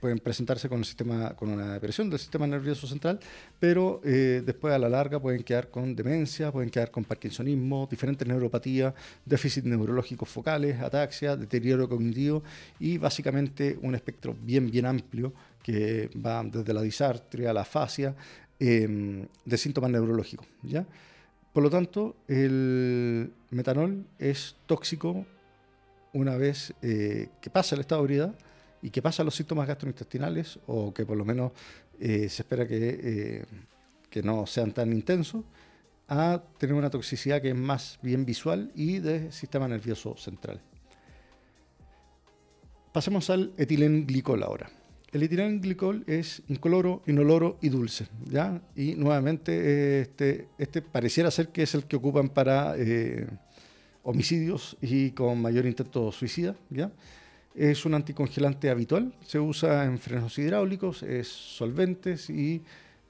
pueden 0.00 0.18
presentarse 0.18 0.68
con, 0.68 0.78
el 0.78 0.84
sistema, 0.84 1.30
con 1.36 1.50
una 1.50 1.74
depresión 1.74 2.08
del 2.08 2.18
sistema 2.18 2.46
nervioso 2.46 2.86
central, 2.86 3.20
pero 3.58 4.00
eh, 4.02 4.42
después 4.44 4.72
a 4.74 4.78
la 4.78 4.88
larga 4.88 5.20
pueden 5.20 5.42
quedar 5.42 5.68
con 5.68 5.94
demencia, 5.94 6.50
pueden 6.50 6.70
quedar 6.70 6.90
con 6.90 7.04
parkinsonismo, 7.04 7.86
diferentes 7.88 8.26
neuropatías, 8.26 8.94
déficit 9.24 9.64
neurológicos 9.64 10.28
focales, 10.28 10.80
ataxia, 10.80 11.36
deterioro 11.36 11.88
cognitivo 11.88 12.42
y 12.78 12.96
básicamente 12.96 13.78
un 13.82 13.94
espectro 13.94 14.34
bien, 14.42 14.70
bien 14.70 14.86
amplio 14.86 15.32
que 15.62 16.08
va 16.24 16.42
desde 16.42 16.72
la 16.72 16.80
disartria 16.80 17.50
a 17.50 17.52
la 17.52 17.64
fascia 17.64 18.14
em, 18.58 19.26
de 19.44 19.58
síntomas 19.58 19.90
neurológicos. 19.90 20.46
¿ya? 20.62 20.86
Por 21.52 21.62
lo 21.62 21.68
tanto, 21.68 22.16
el 22.26 23.30
metanol 23.50 24.06
es 24.18 24.56
tóxico 24.66 25.26
una 26.12 26.36
vez 26.36 26.72
eh, 26.80 27.28
que 27.40 27.50
pasa 27.50 27.74
el 27.74 27.82
estado 27.82 28.00
de 28.00 28.04
ebriedad 28.04 28.34
y 28.82 28.90
que 28.90 29.02
pasa 29.02 29.24
los 29.24 29.34
síntomas 29.34 29.68
gastrointestinales 29.68 30.58
o 30.66 30.92
que 30.92 31.04
por 31.04 31.16
lo 31.16 31.24
menos 31.24 31.52
eh, 31.98 32.28
se 32.28 32.42
espera 32.42 32.66
que, 32.66 32.98
eh, 33.02 33.44
que 34.08 34.22
no 34.22 34.46
sean 34.46 34.72
tan 34.72 34.92
intensos, 34.92 35.44
a 36.08 36.42
tener 36.58 36.74
una 36.74 36.90
toxicidad 36.90 37.40
que 37.40 37.50
es 37.50 37.56
más 37.56 37.98
bien 38.02 38.24
visual 38.24 38.72
y 38.74 38.98
de 38.98 39.30
sistema 39.30 39.68
nervioso 39.68 40.16
central. 40.16 40.60
Pasemos 42.92 43.30
al 43.30 43.52
etilenglicol 43.56 44.42
ahora. 44.42 44.68
El 45.12 45.22
etilenglicol 45.22 46.04
es 46.08 46.42
incoloro, 46.48 47.02
inoloro 47.06 47.58
y 47.60 47.68
dulce, 47.68 48.08
¿ya? 48.26 48.60
Y 48.74 48.94
nuevamente 48.94 50.00
este, 50.02 50.48
este 50.58 50.82
pareciera 50.82 51.30
ser 51.30 51.48
que 51.48 51.62
es 51.62 51.74
el 51.74 51.84
que 51.84 51.96
ocupan 51.96 52.28
para 52.28 52.74
eh, 52.76 53.28
homicidios 54.02 54.76
y 54.80 55.10
con 55.12 55.40
mayor 55.40 55.66
intento 55.66 56.10
suicida, 56.10 56.56
¿ya? 56.70 56.90
Es 57.60 57.84
un 57.84 57.92
anticongelante 57.92 58.70
habitual, 58.70 59.12
se 59.22 59.38
usa 59.38 59.84
en 59.84 59.98
frenos 59.98 60.38
hidráulicos, 60.38 61.02
es 61.02 61.28
solventes 61.28 62.30
y 62.30 62.62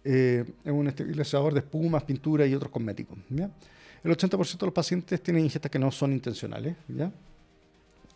eh, 0.03 0.45
es 0.65 0.73
un 0.73 0.89
esterilizador 0.89 1.55
de 1.55 1.61
espumas, 1.61 2.03
pintura 2.03 2.45
y 2.49 2.55
otros 2.57 2.73
cosméticos. 2.73 3.17
El 3.31 4.11
80% 4.11 4.59
de 4.59 4.67
los 4.67 4.75
pacientes 4.75 5.23
tienen 5.23 5.45
ingestas 5.45 5.71
que 5.71 5.79
no 5.79 5.93
son 5.93 6.11
intencionales. 6.11 6.75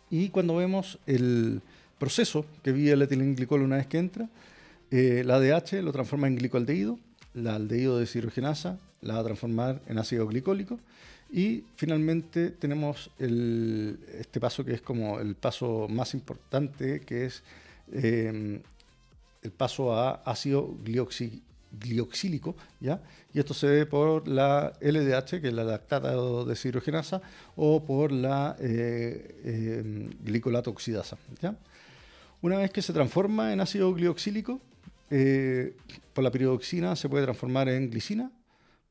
Y 0.09 0.27
cuando 0.27 0.57
vemos 0.57 0.99
el 1.05 1.61
proceso 1.97 2.45
que 2.61 2.73
vive 2.73 2.91
el 2.91 3.01
etilenglicol 3.03 3.61
una 3.61 3.77
vez 3.77 3.87
que 3.87 3.99
entra, 3.99 4.27
eh, 4.91 5.23
la 5.25 5.35
ADH 5.35 5.81
lo 5.83 5.93
transforma 5.93 6.27
en 6.27 6.35
glicaldehído, 6.35 6.99
la 7.33 7.55
aldehído 7.55 7.95
de 7.95 8.01
deshidrogenasa 8.01 8.77
la 8.99 9.13
va 9.13 9.19
a 9.21 9.23
transformar 9.23 9.81
en 9.87 9.99
ácido 9.99 10.27
glicólico 10.27 10.81
y 11.31 11.63
finalmente 11.75 12.51
tenemos 12.51 13.11
este 13.17 14.39
paso 14.39 14.63
que 14.63 14.73
es 14.73 14.81
como 14.81 15.19
el 15.19 15.35
paso 15.35 15.87
más 15.89 16.13
importante, 16.13 17.01
que 17.01 17.25
es 17.25 17.43
em, 17.91 18.61
el 19.41 19.51
paso 19.51 19.93
a 19.93 20.21
ácido 20.25 20.75
glioxílico, 20.83 22.55
¿ya? 22.79 23.01
Y 23.33 23.39
esto 23.39 23.53
se 23.53 23.67
ve 23.67 23.85
por 23.85 24.27
la 24.27 24.73
LDH, 24.79 25.41
que 25.41 25.47
es 25.49 25.53
la 25.53 25.63
lactata 25.63 26.15
deshidrogenasa, 26.45 27.21
o 27.55 27.83
por 27.83 28.11
la 28.11 28.55
eh, 28.59 29.81
em, 29.83 30.09
glicolato 30.23 30.71
oxidasa, 30.71 31.17
¿ya? 31.41 31.55
Una 32.41 32.57
vez 32.57 32.71
que 32.71 32.81
se 32.81 32.93
transforma 32.93 33.51
en 33.51 33.59
ácido 33.59 33.93
glioxílico, 33.93 34.59
eh, 35.09 35.75
por 36.13 36.23
la 36.23 36.31
piridoxina 36.31 36.95
se 36.95 37.09
puede 37.09 37.23
transformar 37.25 37.69
en 37.69 37.89
glicina, 37.89 38.31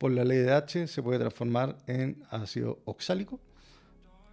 por 0.05 0.13
la 0.13 0.23
LDH 0.23 0.87
se 0.87 1.03
puede 1.03 1.19
transformar 1.19 1.79
en 1.87 2.23
ácido 2.29 2.79
oxálico 2.85 3.41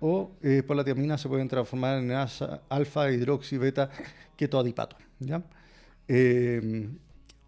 o 0.02 0.34
eh, 0.44 0.64
por 0.68 0.76
la 0.76 0.84
tiamina 0.84 1.18
se 1.18 1.30
pueden 1.30 1.48
transformar 1.48 2.00
en 2.00 2.12
alfa, 2.12 3.10
hidroxi, 3.10 3.58
beta, 3.58 3.90
ketoadipato. 4.36 4.98
¿ya? 5.20 5.42
Eh, 6.10 6.90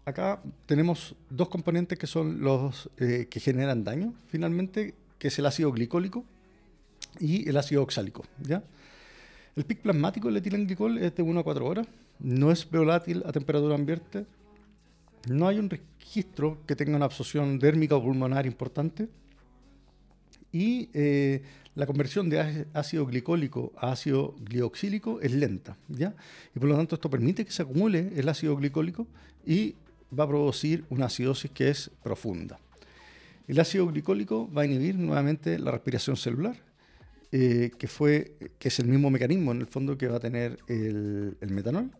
acá 0.06 0.40
tenemos 0.64 1.14
dos 1.28 1.50
componentes 1.50 1.98
que 1.98 2.06
son 2.06 2.40
los 2.40 2.88
eh, 2.96 3.26
que 3.28 3.40
generan 3.40 3.84
daño 3.84 4.14
finalmente, 4.28 4.94
que 5.18 5.28
es 5.28 5.38
el 5.38 5.44
ácido 5.44 5.70
glicólico 5.70 6.24
y 7.20 7.46
el 7.46 7.58
ácido 7.58 7.82
oxálico. 7.82 8.24
¿ya? 8.40 8.62
El 9.54 9.66
pic 9.66 9.82
plasmático 9.82 10.28
del 10.28 10.38
etilenglicol 10.38 10.96
es 10.96 11.14
de 11.14 11.22
1 11.22 11.40
a 11.40 11.44
4 11.44 11.66
horas, 11.66 11.86
no 12.20 12.50
es 12.50 12.70
volátil 12.70 13.22
a 13.26 13.32
temperatura 13.32 13.74
ambiente, 13.74 14.24
no 15.28 15.48
hay 15.48 15.58
un 15.58 15.70
registro 15.70 16.58
que 16.66 16.76
tenga 16.76 16.96
una 16.96 17.06
absorción 17.06 17.58
dérmica 17.58 17.96
o 17.96 18.02
pulmonar 18.02 18.46
importante 18.46 19.08
Y 20.52 20.88
eh, 20.92 21.42
la 21.74 21.86
conversión 21.86 22.30
de 22.30 22.66
ácido 22.72 23.06
glicólico 23.06 23.72
a 23.76 23.90
ácido 23.92 24.36
glioxílico 24.40 25.20
es 25.20 25.32
lenta, 25.32 25.76
¿ya? 25.88 26.14
Y 26.54 26.60
por 26.60 26.68
lo 26.68 26.76
tanto 26.76 26.94
esto 26.94 27.10
permite 27.10 27.44
que 27.44 27.50
se 27.50 27.62
acumule 27.62 28.12
el 28.14 28.28
ácido 28.28 28.56
glicólico 28.56 29.08
y 29.44 29.74
va 30.16 30.24
a 30.24 30.28
producir 30.28 30.84
una 30.90 31.06
acidosis 31.06 31.50
que 31.50 31.70
es 31.70 31.90
profunda. 32.02 32.58
El 33.48 33.60
ácido 33.60 33.86
glicólico 33.86 34.50
va 34.52 34.62
a 34.62 34.66
inhibir 34.66 34.96
nuevamente 34.96 35.58
la 35.58 35.72
respiración 35.72 36.16
celular, 36.16 36.56
eh, 37.32 37.72
que, 37.76 37.88
fue, 37.88 38.36
que 38.58 38.68
es 38.68 38.78
el 38.78 38.86
mismo 38.86 39.10
mecanismo 39.10 39.50
en 39.52 39.60
el 39.60 39.66
fondo 39.66 39.98
que 39.98 40.06
va 40.06 40.16
a 40.16 40.20
tener 40.20 40.58
el, 40.68 41.36
metanol. 41.50 41.90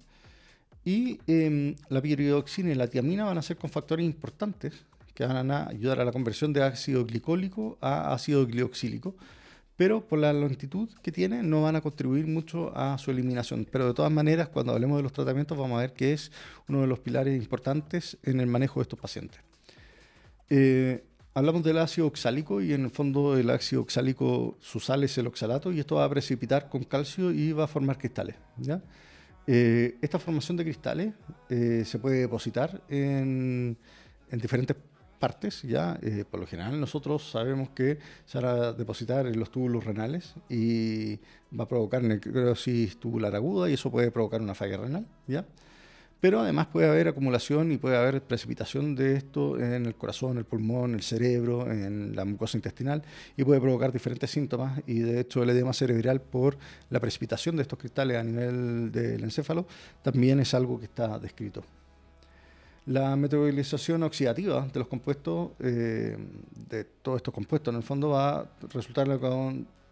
Y 0.84 1.18
em, 1.26 1.76
la 1.88 2.02
piridoxina 2.02 2.70
y 2.70 2.74
la 2.74 2.88
tiamina 2.88 3.24
van 3.24 3.38
a 3.38 3.42
ser 3.42 3.56
cofactores 3.56 4.04
importantes 4.04 4.84
que 5.14 5.24
van 5.24 5.50
a 5.50 5.68
ayudar 5.68 6.00
a 6.00 6.04
la 6.04 6.12
conversión 6.12 6.52
de 6.52 6.62
ácido 6.62 7.06
glicólico 7.06 7.78
a 7.80 8.12
ácido 8.12 8.46
glioxílico, 8.46 9.14
pero 9.76 10.06
por 10.06 10.18
la 10.18 10.32
longitud 10.32 10.88
que 11.02 11.10
tiene 11.10 11.42
no 11.42 11.62
van 11.62 11.76
a 11.76 11.80
contribuir 11.80 12.26
mucho 12.26 12.76
a 12.76 12.98
su 12.98 13.10
eliminación. 13.10 13.66
Pero 13.70 13.86
de 13.86 13.94
todas 13.94 14.12
maneras, 14.12 14.48
cuando 14.48 14.72
hablemos 14.72 14.98
de 14.98 15.02
los 15.04 15.12
tratamientos, 15.12 15.56
vamos 15.56 15.78
a 15.78 15.82
ver 15.82 15.92
que 15.94 16.12
es 16.12 16.30
uno 16.68 16.82
de 16.82 16.86
los 16.86 16.98
pilares 16.98 17.36
importantes 17.36 18.18
en 18.22 18.40
el 18.40 18.46
manejo 18.46 18.80
de 18.80 18.82
estos 18.82 18.98
pacientes. 18.98 19.40
Eh, 20.50 21.04
hablamos 21.32 21.64
del 21.64 21.78
ácido 21.78 22.06
oxálico 22.06 22.60
y 22.60 22.72
en 22.72 22.84
el 22.84 22.90
fondo 22.90 23.36
el 23.36 23.50
ácido 23.50 23.82
oxálico, 23.82 24.56
su 24.60 24.80
sal 24.80 25.02
es 25.02 25.16
el 25.18 25.26
oxalato 25.26 25.72
y 25.72 25.80
esto 25.80 25.96
va 25.96 26.04
a 26.04 26.10
precipitar 26.10 26.68
con 26.68 26.84
calcio 26.84 27.32
y 27.32 27.52
va 27.52 27.64
a 27.64 27.68
formar 27.68 27.98
cristales. 27.98 28.36
Eh, 29.46 29.96
esta 30.00 30.18
formación 30.18 30.56
de 30.56 30.64
cristales 30.64 31.12
eh, 31.50 31.82
se 31.84 31.98
puede 31.98 32.20
depositar 32.20 32.80
en, 32.88 33.76
en 34.30 34.38
diferentes 34.38 34.76
partes, 35.18 35.62
ya 35.62 35.98
eh, 36.02 36.24
por 36.30 36.40
lo 36.40 36.46
general 36.46 36.78
nosotros 36.80 37.30
sabemos 37.30 37.70
que 37.70 37.98
se 38.26 38.38
a 38.38 38.72
depositar 38.72 39.26
en 39.26 39.38
los 39.38 39.50
túbulos 39.50 39.84
renales 39.84 40.34
y 40.48 41.16
va 41.58 41.64
a 41.64 41.68
provocar 41.68 42.02
necrosis 42.02 42.98
tubular 42.98 43.34
aguda 43.34 43.70
y 43.70 43.74
eso 43.74 43.90
puede 43.90 44.10
provocar 44.10 44.40
una 44.40 44.54
falla 44.54 44.76
renal, 44.76 45.06
¿ya? 45.26 45.44
Pero 46.24 46.40
además 46.40 46.68
puede 46.68 46.88
haber 46.88 47.08
acumulación 47.08 47.70
y 47.70 47.76
puede 47.76 47.98
haber 47.98 48.22
precipitación 48.22 48.94
de 48.94 49.14
esto 49.14 49.60
en 49.60 49.84
el 49.84 49.94
corazón, 49.94 50.38
el 50.38 50.46
pulmón, 50.46 50.94
el 50.94 51.02
cerebro, 51.02 51.70
en 51.70 52.16
la 52.16 52.24
mucosa 52.24 52.56
intestinal 52.56 53.02
y 53.36 53.44
puede 53.44 53.60
provocar 53.60 53.92
diferentes 53.92 54.30
síntomas 54.30 54.80
y 54.86 55.00
de 55.00 55.20
hecho 55.20 55.42
el 55.42 55.50
edema 55.50 55.74
cerebral 55.74 56.22
por 56.22 56.56
la 56.88 56.98
precipitación 56.98 57.56
de 57.56 57.62
estos 57.62 57.78
cristales 57.78 58.16
a 58.16 58.24
nivel 58.24 58.90
del 58.90 59.22
encéfalo 59.22 59.66
también 60.00 60.40
es 60.40 60.54
algo 60.54 60.78
que 60.78 60.86
está 60.86 61.18
descrito. 61.18 61.62
La 62.86 63.14
metabolización 63.16 64.02
oxidativa 64.02 64.66
de 64.66 64.78
los 64.78 64.88
compuestos, 64.88 65.50
eh, 65.58 66.16
de 66.70 66.84
todos 67.02 67.18
estos 67.18 67.34
compuestos, 67.34 67.70
en 67.70 67.76
el 67.76 67.84
fondo 67.84 68.08
va 68.08 68.40
a 68.40 68.46
resultar 68.72 69.06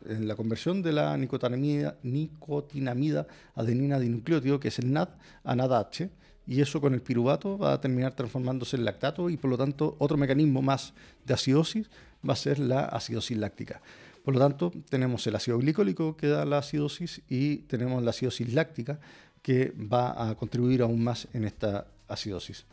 en 0.06 0.28
la 0.28 0.34
conversión 0.34 0.82
de 0.82 0.92
la 0.92 1.16
nicotinamida, 1.16 1.96
nicotinamida 2.02 3.26
adenina 3.54 3.98
dinucleótido, 3.98 4.60
que 4.60 4.68
es 4.68 4.78
el 4.78 4.92
NAD, 4.92 5.08
a 5.44 5.54
NADH, 5.54 6.10
y 6.46 6.60
eso 6.60 6.80
con 6.80 6.94
el 6.94 7.02
piruvato 7.02 7.56
va 7.56 7.72
a 7.72 7.80
terminar 7.80 8.14
transformándose 8.14 8.76
en 8.76 8.84
lactato 8.84 9.30
y 9.30 9.36
por 9.36 9.50
lo 9.50 9.56
tanto 9.56 9.96
otro 9.98 10.16
mecanismo 10.16 10.60
más 10.60 10.92
de 11.24 11.34
acidosis 11.34 11.88
va 12.28 12.32
a 12.32 12.36
ser 12.36 12.58
la 12.58 12.84
acidosis 12.84 13.36
láctica. 13.36 13.80
Por 14.24 14.34
lo 14.34 14.40
tanto, 14.40 14.72
tenemos 14.88 15.26
el 15.26 15.36
ácido 15.36 15.58
glicólico 15.58 16.16
que 16.16 16.28
da 16.28 16.44
la 16.44 16.58
acidosis 16.58 17.22
y 17.28 17.58
tenemos 17.58 18.02
la 18.02 18.10
acidosis 18.10 18.52
láctica 18.52 19.00
que 19.42 19.72
va 19.72 20.30
a 20.30 20.34
contribuir 20.36 20.82
aún 20.82 21.02
más 21.02 21.26
en 21.32 21.44
esta 21.44 21.86
acidosis. 22.08 22.64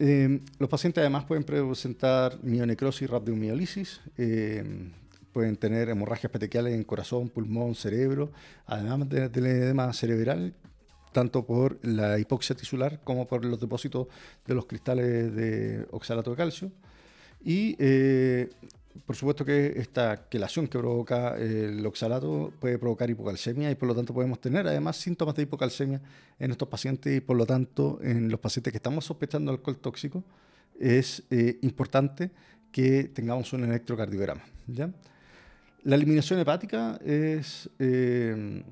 Em, 0.00 0.40
los 0.58 0.68
pacientes 0.68 1.00
además 1.02 1.24
pueden 1.24 1.44
presentar 1.44 2.38
mionecrosis, 2.42 3.08
rabdomiolisis, 3.10 4.00
eh, 4.16 4.64
pueden 5.38 5.56
tener 5.56 5.88
hemorragias 5.88 6.32
petequiales 6.32 6.74
en 6.74 6.82
corazón, 6.82 7.28
pulmón, 7.28 7.76
cerebro, 7.76 8.32
además 8.66 9.08
del 9.08 9.46
edema 9.46 9.92
cerebral, 9.92 10.52
tanto 11.12 11.46
por 11.46 11.78
la 11.86 12.18
hipoxia 12.18 12.56
tisular 12.56 12.98
como 13.04 13.24
por 13.28 13.44
los 13.44 13.60
depósitos 13.60 14.08
de 14.44 14.54
los 14.54 14.66
cristales 14.66 15.32
de 15.36 15.86
oxalato 15.92 16.32
de 16.32 16.36
calcio. 16.36 16.72
Y 17.40 17.76
eh, 17.78 18.50
por 19.06 19.14
supuesto 19.14 19.44
que 19.44 19.74
esta 19.76 20.28
quelación 20.28 20.66
que 20.66 20.76
provoca 20.76 21.36
el 21.36 21.86
oxalato 21.86 22.52
puede 22.58 22.76
provocar 22.76 23.08
hipocalcemia 23.08 23.70
y 23.70 23.76
por 23.76 23.86
lo 23.86 23.94
tanto 23.94 24.12
podemos 24.12 24.40
tener 24.40 24.66
además 24.66 24.96
síntomas 24.96 25.36
de 25.36 25.44
hipocalcemia 25.44 26.00
en 26.40 26.50
estos 26.50 26.66
pacientes 26.66 27.16
y 27.16 27.20
por 27.20 27.36
lo 27.36 27.46
tanto 27.46 28.00
en 28.02 28.28
los 28.28 28.40
pacientes 28.40 28.72
que 28.72 28.78
estamos 28.78 29.04
sospechando 29.04 29.52
alcohol 29.52 29.78
tóxico 29.78 30.24
es 30.80 31.22
eh, 31.30 31.60
importante 31.62 32.32
que 32.72 33.04
tengamos 33.04 33.52
un 33.52 33.62
electrocardiograma. 33.62 34.42
¿ya? 34.66 34.90
La 35.82 35.96
eliminación 35.96 36.38
hepática 36.38 36.98
es, 37.04 37.70
eh, 37.78 38.62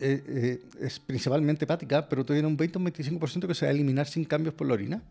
eh, 0.00 0.62
es 0.80 1.00
principalmente 1.00 1.64
hepática, 1.64 2.08
pero 2.08 2.24
tiene 2.24 2.46
un 2.46 2.56
20 2.56 2.78
o 2.78 2.80
un 2.80 2.86
25% 2.86 3.46
que 3.46 3.54
se 3.54 3.66
va 3.66 3.70
a 3.70 3.74
eliminar 3.74 4.06
sin 4.06 4.24
cambios 4.24 4.54
por 4.54 4.66
la 4.66 4.74
orina 4.74 5.02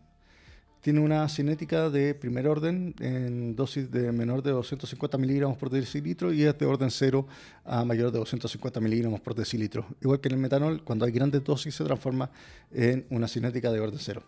tiene 0.84 1.00
una 1.00 1.26
cinética 1.30 1.88
de 1.88 2.14
primer 2.14 2.46
orden 2.46 2.94
en 3.00 3.56
dosis 3.56 3.90
de 3.90 4.12
menor 4.12 4.42
de 4.42 4.50
250 4.50 5.16
miligramos 5.16 5.56
por 5.56 5.70
decilitro 5.70 6.30
y 6.30 6.42
es 6.42 6.58
de 6.58 6.66
orden 6.66 6.90
cero 6.90 7.26
a 7.64 7.86
mayor 7.86 8.12
de 8.12 8.18
250 8.18 8.80
miligramos 8.80 9.22
por 9.22 9.34
decilitro. 9.34 9.86
Igual 10.02 10.20
que 10.20 10.28
en 10.28 10.34
el 10.34 10.40
metanol, 10.40 10.84
cuando 10.84 11.06
hay 11.06 11.12
grandes 11.12 11.42
dosis 11.42 11.74
se 11.74 11.84
transforma 11.84 12.28
en 12.70 13.06
una 13.08 13.28
cinética 13.28 13.72
de 13.72 13.80
orden 13.80 13.98
cero. 13.98 14.22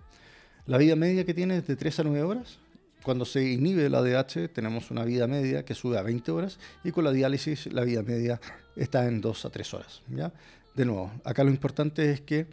La 0.64 0.78
vida 0.78 0.96
media 0.96 1.26
que 1.26 1.34
tiene 1.34 1.58
es 1.58 1.66
de 1.66 1.76
3 1.76 2.00
a 2.00 2.04
9 2.04 2.22
horas. 2.22 2.58
Cuando 3.06 3.24
se 3.24 3.52
inhibe 3.52 3.88
la 3.88 4.02
DH 4.02 4.48
tenemos 4.52 4.90
una 4.90 5.04
vida 5.04 5.28
media 5.28 5.64
que 5.64 5.76
sube 5.76 5.96
a 5.96 6.02
20 6.02 6.28
horas 6.32 6.58
y 6.82 6.90
con 6.90 7.04
la 7.04 7.12
diálisis 7.12 7.72
la 7.72 7.84
vida 7.84 8.02
media 8.02 8.40
está 8.74 9.06
en 9.06 9.20
2 9.20 9.44
a 9.44 9.50
3 9.50 9.74
horas. 9.74 10.02
¿ya? 10.08 10.32
De 10.74 10.84
nuevo, 10.84 11.12
acá 11.22 11.44
lo 11.44 11.50
importante 11.50 12.10
es 12.10 12.20
que 12.20 12.48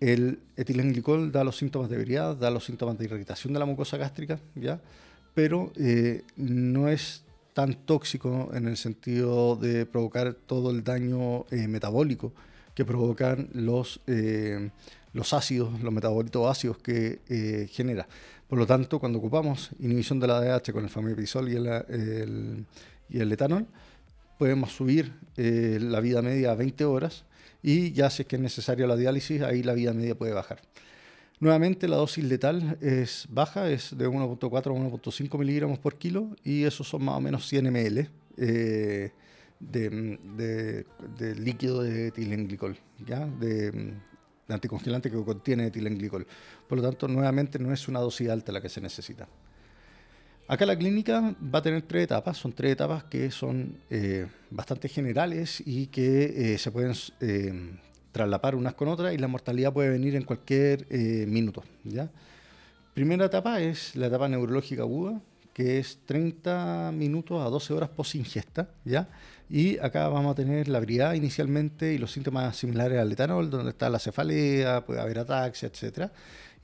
el 0.00 0.40
etilenglicol 0.56 1.30
da 1.30 1.44
los 1.44 1.56
síntomas 1.56 1.88
de 1.90 1.94
ebriedad, 1.94 2.34
da 2.34 2.50
los 2.50 2.64
síntomas 2.64 2.98
de 2.98 3.04
irritación 3.04 3.52
de 3.52 3.60
la 3.60 3.66
mucosa 3.66 3.96
gástrica, 3.96 4.40
¿ya? 4.56 4.80
pero 5.32 5.72
eh, 5.76 6.24
no 6.34 6.88
es 6.88 7.22
tan 7.52 7.74
tóxico 7.86 8.50
en 8.52 8.66
el 8.66 8.76
sentido 8.76 9.54
de 9.54 9.86
provocar 9.86 10.34
todo 10.34 10.72
el 10.72 10.82
daño 10.82 11.46
eh, 11.52 11.68
metabólico 11.68 12.32
que 12.74 12.84
provocan 12.84 13.48
los, 13.52 14.00
eh, 14.08 14.70
los 15.12 15.32
ácidos, 15.32 15.80
los 15.82 15.92
metabolitos 15.92 16.50
ácidos 16.50 16.78
que 16.78 17.68
genera. 17.70 18.08
Por 18.54 18.60
lo 18.60 18.66
tanto, 18.68 19.00
cuando 19.00 19.18
ocupamos 19.18 19.70
inhibición 19.80 20.20
de 20.20 20.28
la 20.28 20.40
DH 20.40 20.72
con 20.72 20.84
el 20.84 20.88
famiprisol 20.88 21.48
y 21.48 21.56
el, 21.56 22.64
y 23.08 23.18
el 23.18 23.32
etanol, 23.32 23.66
podemos 24.38 24.70
subir 24.70 25.12
la 25.34 25.98
vida 25.98 26.22
media 26.22 26.52
a 26.52 26.54
20 26.54 26.84
horas 26.84 27.24
y 27.64 27.90
ya 27.90 28.10
si 28.10 28.22
es 28.22 28.28
que 28.28 28.36
es 28.36 28.42
necesaria 28.42 28.86
la 28.86 28.94
diálisis, 28.94 29.42
ahí 29.42 29.64
la 29.64 29.72
vida 29.72 29.92
media 29.92 30.14
puede 30.14 30.34
bajar. 30.34 30.60
Nuevamente 31.40 31.88
la 31.88 31.96
dosis 31.96 32.22
letal 32.22 32.78
es 32.80 33.26
baja, 33.28 33.68
es 33.68 33.98
de 33.98 34.08
1.4 34.08 34.38
a 34.38 34.60
1.5 34.60 35.36
miligramos 35.36 35.80
por 35.80 35.96
kilo 35.96 36.28
y 36.44 36.62
esos 36.62 36.88
son 36.88 37.04
más 37.04 37.16
o 37.16 37.20
menos 37.20 37.48
100 37.48 37.72
ml 37.72 38.08
eh, 38.36 39.10
de, 39.58 40.86
líquido 41.40 41.82
de 41.82 42.06
etilenglicol, 42.06 42.76
¿ya? 43.04 43.26
De, 43.26 43.94
anticongelante 44.48 45.10
que 45.10 45.22
contiene 45.22 45.66
etilenglicol. 45.66 46.26
Por 46.68 46.78
lo 46.78 46.84
tanto, 46.84 47.08
nuevamente 47.08 47.58
no 47.58 47.72
es 47.72 47.88
una 47.88 48.00
dosis 48.00 48.28
alta 48.28 48.52
la 48.52 48.60
que 48.60 48.68
se 48.68 48.80
necesita. 48.80 49.26
Acá 50.46 50.66
la 50.66 50.76
clínica 50.76 51.34
va 51.42 51.60
a 51.60 51.62
tener 51.62 51.82
tres 51.82 52.04
etapas, 52.04 52.36
son 52.36 52.52
tres 52.52 52.72
etapas 52.72 53.04
que 53.04 53.30
son 53.30 53.78
eh, 53.88 54.26
bastante 54.50 54.88
generales 54.88 55.62
y 55.64 55.86
que 55.86 56.52
eh, 56.54 56.58
se 56.58 56.70
pueden 56.70 56.92
eh, 57.20 57.78
traslapar 58.12 58.54
unas 58.54 58.74
con 58.74 58.88
otras 58.88 59.14
y 59.14 59.18
la 59.18 59.26
mortalidad 59.26 59.72
puede 59.72 59.88
venir 59.88 60.14
en 60.16 60.24
cualquier 60.24 60.86
minuto. 61.26 61.64
¿ya? 61.82 62.10
Primera 62.92 63.24
etapa 63.24 63.60
es 63.60 63.96
la 63.96 64.08
etapa 64.08 64.28
neurológica 64.28 64.82
aguda, 64.82 65.18
que 65.54 65.78
es 65.78 66.00
30 66.04 66.92
minutos 66.92 67.40
a 67.40 67.48
12 67.48 67.72
horas 67.72 67.88
post 67.88 68.16
ingesta, 68.16 68.68
¿ya? 68.84 69.08
Y 69.48 69.78
acá 69.78 70.08
vamos 70.08 70.32
a 70.32 70.34
tener 70.34 70.68
la 70.68 70.80
briada 70.80 71.16
inicialmente 71.16 71.94
y 71.94 71.98
los 71.98 72.12
síntomas 72.12 72.56
similares 72.56 72.98
al 72.98 73.10
etanol, 73.12 73.48
donde 73.48 73.70
está 73.70 73.88
la 73.88 73.98
cefalea, 73.98 74.84
puede 74.84 75.00
haber 75.00 75.20
ataxia, 75.20 75.68
etcétera 75.68 76.12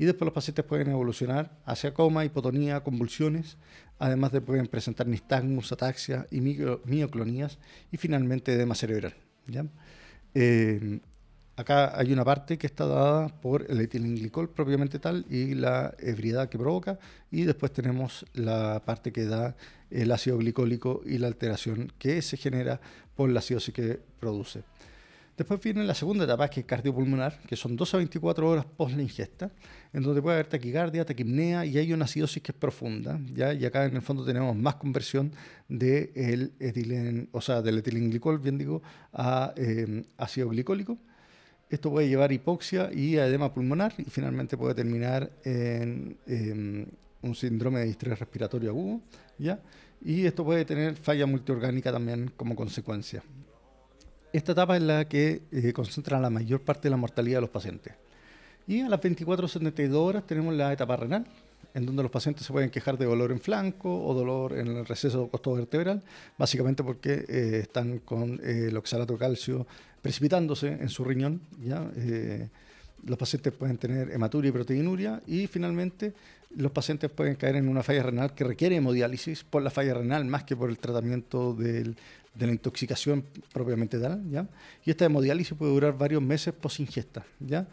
y 0.00 0.06
después 0.06 0.24
los 0.24 0.32
pacientes 0.32 0.64
pueden 0.64 0.88
evolucionar 0.88 1.50
hacia 1.66 1.92
coma, 1.92 2.24
hipotonía, 2.24 2.82
convulsiones, 2.82 3.58
además 3.98 4.32
de 4.32 4.40
pueden 4.40 4.66
presentar 4.66 5.06
nistagmus, 5.06 5.72
ataxia 5.72 6.26
y 6.30 6.40
mioclonías 6.40 7.58
y 7.92 7.98
finalmente 7.98 8.54
edema 8.54 8.74
cerebral. 8.74 9.12
¿ya? 9.46 9.66
Eh, 10.32 11.00
acá 11.60 11.98
hay 11.98 12.12
una 12.12 12.24
parte 12.24 12.58
que 12.58 12.66
está 12.66 12.86
dada 12.86 13.28
por 13.28 13.66
el 13.70 13.80
etilenglicol 13.80 14.48
propiamente 14.48 14.98
tal 14.98 15.26
y 15.28 15.54
la 15.54 15.94
ebriedad 15.98 16.48
que 16.48 16.58
provoca 16.58 16.98
y 17.30 17.42
después 17.42 17.72
tenemos 17.72 18.24
la 18.34 18.82
parte 18.84 19.12
que 19.12 19.24
da 19.26 19.54
el 19.90 20.10
ácido 20.10 20.38
glicólico 20.38 21.02
y 21.04 21.18
la 21.18 21.26
alteración 21.26 21.92
que 21.98 22.22
se 22.22 22.36
genera 22.36 22.80
por 23.14 23.30
la 23.30 23.40
acidosis 23.40 23.74
que 23.74 24.00
produce. 24.18 24.62
Después 25.36 25.58
viene 25.62 25.84
la 25.84 25.94
segunda 25.94 26.24
etapa, 26.24 26.48
que 26.48 26.60
es 26.60 26.66
cardiopulmonar, 26.66 27.40
que 27.48 27.56
son 27.56 27.74
12 27.74 27.96
a 27.96 27.98
24 27.98 28.46
horas 28.46 28.66
post 28.76 28.94
la 28.94 29.02
ingesta, 29.02 29.50
en 29.90 30.02
donde 30.02 30.20
puede 30.20 30.34
haber 30.34 30.48
taquicardia, 30.48 31.02
taquipnea 31.02 31.64
y 31.64 31.78
hay 31.78 31.94
una 31.94 32.04
acidosis 32.04 32.42
que 32.42 32.52
es 32.52 32.58
profunda. 32.58 33.18
¿ya? 33.32 33.54
Y 33.54 33.64
acá 33.64 33.86
en 33.86 33.96
el 33.96 34.02
fondo 34.02 34.22
tenemos 34.22 34.54
más 34.54 34.74
conversión 34.74 35.32
de 35.66 36.12
el 36.14 37.28
o 37.32 37.40
sea, 37.40 37.62
del 37.62 37.78
etilenglicol, 37.78 38.38
bien 38.38 38.58
digo, 38.58 38.82
a 39.14 39.54
eh, 39.56 40.04
ácido 40.18 40.50
glicólico. 40.50 40.98
Esto 41.70 41.90
puede 41.90 42.08
llevar 42.08 42.32
hipoxia 42.32 42.90
y 42.92 43.16
edema 43.16 43.54
pulmonar 43.54 43.94
y 43.96 44.04
finalmente 44.04 44.56
puede 44.56 44.74
terminar 44.74 45.30
en 45.44 46.16
em, 46.26 46.84
un 47.22 47.34
síndrome 47.34 47.80
de 47.80 47.86
distrés 47.86 48.18
respiratorio 48.18 48.70
agudo. 48.70 49.00
¿ya? 49.38 49.60
Y 50.04 50.26
esto 50.26 50.44
puede 50.44 50.64
tener 50.64 50.96
falla 50.96 51.26
multiorgánica 51.26 51.92
también 51.92 52.32
como 52.36 52.56
consecuencia. 52.56 53.22
Esta 54.32 54.52
etapa 54.52 54.76
es 54.76 54.82
la 54.82 55.06
que 55.06 55.42
eh, 55.52 55.72
concentra 55.72 56.18
la 56.18 56.30
mayor 56.30 56.60
parte 56.60 56.82
de 56.82 56.90
la 56.90 56.96
mortalidad 56.96 57.38
de 57.38 57.42
los 57.42 57.50
pacientes. 57.50 57.94
Y 58.66 58.80
a 58.80 58.88
las 58.88 59.00
24 59.00 59.48
72 59.48 60.00
horas 60.00 60.26
tenemos 60.26 60.54
la 60.54 60.72
etapa 60.72 60.96
renal, 60.96 61.26
en 61.74 61.86
donde 61.86 62.02
los 62.02 62.10
pacientes 62.12 62.46
se 62.46 62.52
pueden 62.52 62.70
quejar 62.70 62.96
de 62.98 63.06
dolor 63.06 63.32
en 63.32 63.40
flanco 63.40 64.04
o 64.04 64.14
dolor 64.14 64.56
en 64.56 64.68
el 64.68 64.86
receso 64.86 65.28
costo 65.28 65.54
vertebral, 65.54 66.02
básicamente 66.38 66.84
porque 66.84 67.24
eh, 67.28 67.60
están 67.62 67.98
con 67.98 68.40
eh, 68.42 68.66
el 68.68 68.76
oxalato 68.76 69.16
calcio 69.18 69.66
precipitándose 70.02 70.68
en 70.68 70.88
su 70.88 71.04
riñón. 71.04 71.40
¿ya? 71.62 71.90
los 73.06 73.18
pacientes 73.18 73.52
pueden 73.52 73.78
tener 73.78 74.10
hematuria 74.10 74.50
y 74.50 74.52
proteinuria 74.52 75.22
y 75.26 75.46
finalmente 75.46 76.12
los 76.56 76.72
pacientes 76.72 77.10
pueden 77.10 77.36
caer 77.36 77.56
en 77.56 77.68
una 77.68 77.82
falla 77.82 78.02
renal 78.02 78.34
que 78.34 78.44
requiere 78.44 78.76
hemodiálisis 78.76 79.44
por 79.44 79.62
la 79.62 79.70
falla 79.70 79.94
renal 79.94 80.24
más 80.24 80.44
que 80.44 80.56
por 80.56 80.70
el 80.70 80.78
tratamiento 80.78 81.54
de 81.54 81.94
la 82.38 82.52
intoxicación 82.52 83.24
propiamente 83.52 83.98
tal, 83.98 84.22
¿ya? 84.30 84.46
Y 84.84 84.90
esta 84.90 85.04
hemodiálisis 85.04 85.56
puede 85.56 85.72
durar 85.72 85.96
varios 85.96 86.22
meses 86.22 86.52
post 86.52 86.80
ingesta, 86.80 87.24
¿ya? 87.38 87.66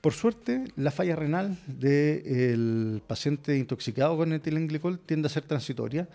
Por 0.00 0.12
suerte, 0.12 0.64
la 0.76 0.90
falla 0.90 1.14
renal 1.14 1.56
del 1.66 3.02
paciente 3.06 3.56
intoxicado 3.56 4.16
con 4.16 4.32
etilenglicol 4.32 4.98
tiende 4.98 5.26
a 5.26 5.30
ser 5.30 5.44
transitoria 5.44 6.08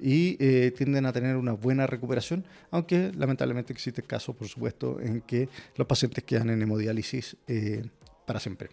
y 0.00 0.36
eh, 0.40 0.72
tienden 0.76 1.06
a 1.06 1.12
tener 1.12 1.36
una 1.36 1.52
buena 1.52 1.86
recuperación, 1.86 2.44
aunque 2.70 3.12
lamentablemente 3.12 3.72
existe 3.72 4.02
casos, 4.02 4.34
por 4.34 4.48
supuesto, 4.48 5.00
en 5.00 5.20
que 5.20 5.48
los 5.76 5.86
pacientes 5.86 6.24
quedan 6.24 6.50
en 6.50 6.62
hemodiálisis 6.62 7.36
eh, 7.46 7.84
para 8.26 8.40
siempre. 8.40 8.70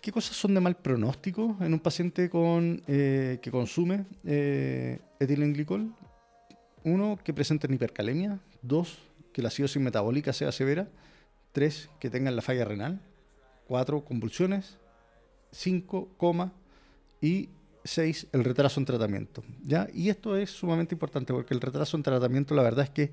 ¿Qué 0.00 0.12
cosas 0.12 0.36
son 0.36 0.54
de 0.54 0.60
mal 0.60 0.76
pronóstico 0.76 1.56
en 1.60 1.72
un 1.72 1.80
paciente 1.80 2.28
con, 2.28 2.82
eh, 2.86 3.38
que 3.40 3.50
consume 3.50 4.04
etilenglicol? 5.18 5.94
Uno, 6.84 7.18
que 7.24 7.32
presenten 7.32 7.72
hipercalemia. 7.72 8.38
Dos, 8.60 8.98
que 9.32 9.40
la 9.40 9.48
acidosis 9.48 9.80
metabólica 9.80 10.34
sea 10.34 10.52
severa. 10.52 10.88
Tres, 11.52 11.88
que 11.98 12.10
tengan 12.10 12.36
la 12.36 12.42
falla 12.42 12.66
renal. 12.66 13.00
Cuatro, 13.66 14.04
convulsiones. 14.04 14.76
Cinco, 15.50 16.10
coma. 16.18 16.52
Y 17.22 17.48
seis, 17.84 18.26
el 18.32 18.44
retraso 18.44 18.80
en 18.80 18.86
tratamiento. 18.86 19.44
¿ya? 19.62 19.88
Y 19.92 20.08
esto 20.08 20.36
es 20.36 20.50
sumamente 20.50 20.94
importante 20.94 21.32
porque 21.32 21.54
el 21.54 21.60
retraso 21.60 21.96
en 21.96 22.02
tratamiento, 22.02 22.54
la 22.54 22.62
verdad 22.62 22.84
es 22.84 22.90
que 22.90 23.10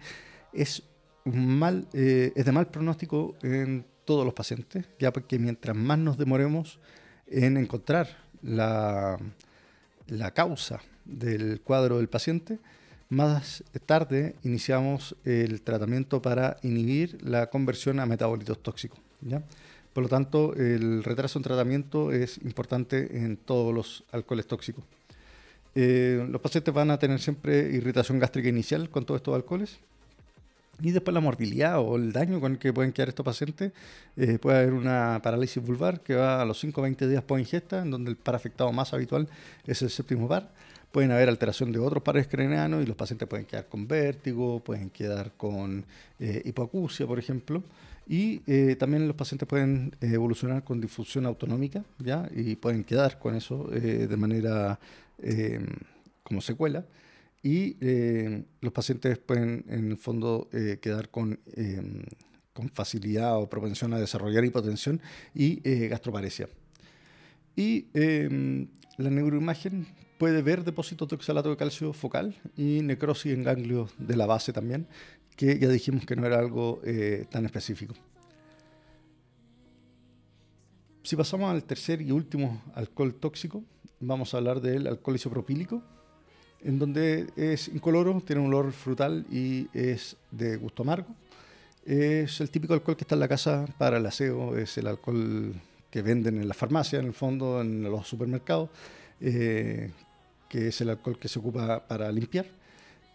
es, 0.54 0.84
mal, 1.26 1.88
eh, 1.94 2.32
es 2.36 2.46
de 2.46 2.52
mal 2.52 2.68
pronóstico 2.68 3.36
en 3.44 3.86
todos 4.06 4.26
los 4.26 4.34
pacientes, 4.34 4.86
ya 5.00 5.12
porque 5.14 5.38
mientras 5.38 5.76
más 5.76 6.00
nos 6.00 6.18
demoremos 6.18 6.80
en 7.28 7.58
encontrar 7.58 8.08
la, 8.42 9.18
la 10.08 10.32
causa 10.32 10.82
del 11.06 11.62
cuadro 11.62 11.98
del 11.98 12.10
paciente, 12.10 12.60
más 13.10 13.64
tarde 13.86 14.36
iniciamos 14.44 15.16
el 15.26 15.62
tratamiento 15.62 16.22
para 16.22 16.58
inhibir 16.64 17.22
la 17.22 17.50
conversión 17.50 18.00
a 18.00 18.06
metabolitos 18.06 18.64
tóxicos. 18.64 19.00
¿ya? 19.22 19.44
Por 19.94 20.04
lo 20.04 20.10
tanto, 20.10 20.54
el 20.56 21.04
retraso 21.04 21.38
en 21.40 21.44
tratamiento 21.44 22.12
es 22.12 22.38
importante 22.44 23.18
en 23.18 23.38
todos 23.38 23.74
los 23.74 24.04
alcoholes 24.12 24.48
tóxicos. 24.48 24.84
Eh, 25.76 26.26
los 26.30 26.42
pacientes 26.42 26.74
van 26.74 26.92
a 26.92 26.98
tener 27.00 27.20
siempre 27.20 27.72
irritación 27.72 28.20
gástrica 28.20 28.50
inicial 28.50 28.90
con 28.90 29.06
todos 29.06 29.20
estos 29.20 29.36
alcoholes. 29.36 29.80
Y 30.82 30.92
después 30.92 31.14
la 31.14 31.20
morbilidad 31.20 31.80
o 31.80 31.96
el 31.96 32.12
daño 32.12 32.40
con 32.40 32.54
el 32.54 32.58
que 32.58 32.74
pueden 32.74 32.92
quedar 32.92 33.10
estos 33.10 33.26
pacientes. 33.26 33.72
Eh, 34.18 34.40
puede 34.40 34.60
haber 34.60 34.74
una 34.74 35.20
parálisis 35.22 35.62
vulvar 35.64 36.00
que 36.02 36.16
va 36.16 36.42
a 36.42 36.46
los 36.46 36.60
5 36.60 36.82
o 36.82 36.84
20 36.84 37.08
días 37.08 37.24
por 37.24 37.40
ingesta, 37.40 37.82
en 37.82 37.92
donde 37.92 38.10
el 38.10 38.18
par 38.18 38.36
afectado 38.36 38.72
más 38.72 38.94
habitual 38.94 39.28
es 39.68 39.82
el 39.82 39.90
séptimo 39.90 40.28
par 40.28 40.50
pueden 40.92 41.12
haber 41.12 41.30
alteración 41.30 41.72
de 41.72 41.80
otros 41.80 42.04
pares 42.04 42.28
craneanos 42.28 42.84
y 42.84 42.86
los 42.86 42.96
pacientes 42.96 43.28
pueden 43.28 43.46
quedar 43.46 43.68
con 43.68 43.88
vértigo, 43.88 44.60
pueden 44.60 44.90
quedar 44.90 45.32
con 45.38 45.86
eh, 46.20 46.54
por 46.54 47.20
ejemplo. 47.20 47.64
Y 48.08 48.42
eh, 48.48 48.76
también 48.76 49.08
los 49.08 49.16
pacientes 49.16 49.48
pueden 49.48 49.96
eh, 50.02 50.08
evolucionar 50.14 50.64
con 50.64 50.82
difusión 50.82 51.26
autonómica, 51.26 51.84
¿ya? 52.00 52.30
Y 52.36 52.56
pueden 52.56 52.84
quedar 52.84 53.20
con 53.20 53.36
eso 53.36 53.66
de 53.68 54.18
manera 54.18 54.80
em, 55.20 55.68
como 56.24 56.42
secuela. 56.42 56.86
Y 57.44 57.76
los 58.62 58.72
pacientes 58.72 59.18
pueden, 59.18 59.66
en 59.68 59.92
el 59.92 59.98
fondo, 59.98 60.48
quedar 60.80 61.10
con, 61.10 61.40
em, 61.56 62.04
con 62.54 62.70
facilidad 62.70 63.38
o 63.38 63.50
propensión 63.50 63.94
a 63.94 64.00
desarrollar 64.00 64.46
hipotensión 64.46 65.02
y 65.34 65.56
gastroparesia. 65.88 66.48
Y 67.56 67.88
em, 67.94 68.68
la 68.98 69.10
neuroimagen 69.10 69.88
puede 70.22 70.44
ver 70.44 70.64
depósitos 70.64 71.08
de 71.08 71.16
oxalato 71.16 71.50
de 71.50 71.58
calcio 71.58 71.94
focal 71.94 72.36
y 72.56 72.84
necrosis 72.84 73.34
en 73.34 73.42
ganglios 73.42 73.92
de 73.98 74.16
la 74.16 74.28
base 74.28 74.54
también, 74.54 74.86
que 75.36 75.58
ya 75.58 75.68
dijimos 75.68 76.06
que 76.06 76.16
no 76.16 76.28
era 76.28 76.38
algo 76.38 76.80
eh, 76.86 77.26
tan 77.32 77.44
específico. 77.44 77.96
Si 81.02 81.16
pasamos 81.16 81.50
al 81.50 81.64
tercer 81.64 82.04
y 82.04 82.12
último 82.12 82.62
alcohol 82.76 83.16
tóxico, 83.16 83.64
vamos 84.00 84.36
a 84.36 84.38
hablar 84.38 84.62
del 84.62 84.86
alcohol 84.86 85.16
isopropílico, 85.16 85.82
en 86.60 86.78
donde 86.78 87.26
es 87.36 87.70
incoloro, 87.70 88.22
tiene 88.22 88.44
un 88.44 88.54
olor 88.54 88.74
frutal 88.74 89.26
y 89.32 89.70
es 89.74 90.18
de 90.30 90.56
gusto 90.58 90.84
amargo. 90.84 91.16
Es 91.84 92.42
el 92.42 92.52
típico 92.52 92.76
alcohol 92.76 92.96
que 92.96 93.06
está 93.06 93.16
en 93.16 93.22
la 93.22 93.28
casa 93.28 93.66
para 93.80 93.98
el 93.98 94.06
aseo, 94.06 94.56
es 94.56 94.78
el 94.78 94.86
alcohol 94.86 95.56
que 95.90 96.04
venden 96.04 96.38
en 96.38 96.48
la 96.48 96.54
farmacia, 96.54 97.00
en 97.00 97.08
el 97.08 97.14
fondo, 97.14 97.60
en 97.60 97.82
los 97.82 98.08
supermercados, 98.08 98.70
eh, 99.20 99.90
que 100.52 100.68
es 100.68 100.82
el 100.82 100.90
alcohol 100.90 101.18
que 101.18 101.30
se 101.30 101.40
ocupa 101.40 101.88
para 101.88 102.12
limpiar. 102.12 102.46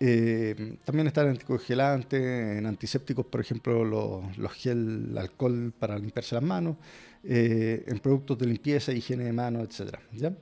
Eh, 0.00 0.78
también 0.84 1.06
está 1.06 1.20
en 1.20 1.28
anticongelante, 1.28 2.56
en 2.58 2.64
antisépticos, 2.64 3.26
por 3.26 3.42
ejemplo, 3.42 3.84
los, 3.84 4.38
los 4.38 4.52
gel 4.52 5.14
alcohol 5.18 5.70
para 5.78 5.98
limpiarse 5.98 6.34
las 6.34 6.44
manos, 6.44 6.76
eh, 7.22 7.84
en 7.86 7.98
productos 7.98 8.38
de 8.38 8.46
limpieza, 8.46 8.90
higiene 8.92 9.24
de 9.24 9.34
manos, 9.34 9.68
etc. 9.68 9.96
¿ya? 10.12 10.32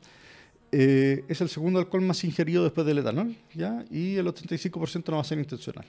Eh, 0.70 1.24
es 1.28 1.40
el 1.40 1.48
segundo 1.48 1.80
alcohol 1.80 2.02
más 2.02 2.22
ingerido 2.22 2.62
después 2.62 2.86
del 2.86 2.98
etanol, 2.98 3.34
¿ya? 3.54 3.84
y 3.90 4.14
el 4.14 4.26
85% 4.26 5.08
no 5.08 5.16
va 5.16 5.22
a 5.22 5.24
ser 5.24 5.38
intencional. 5.38 5.86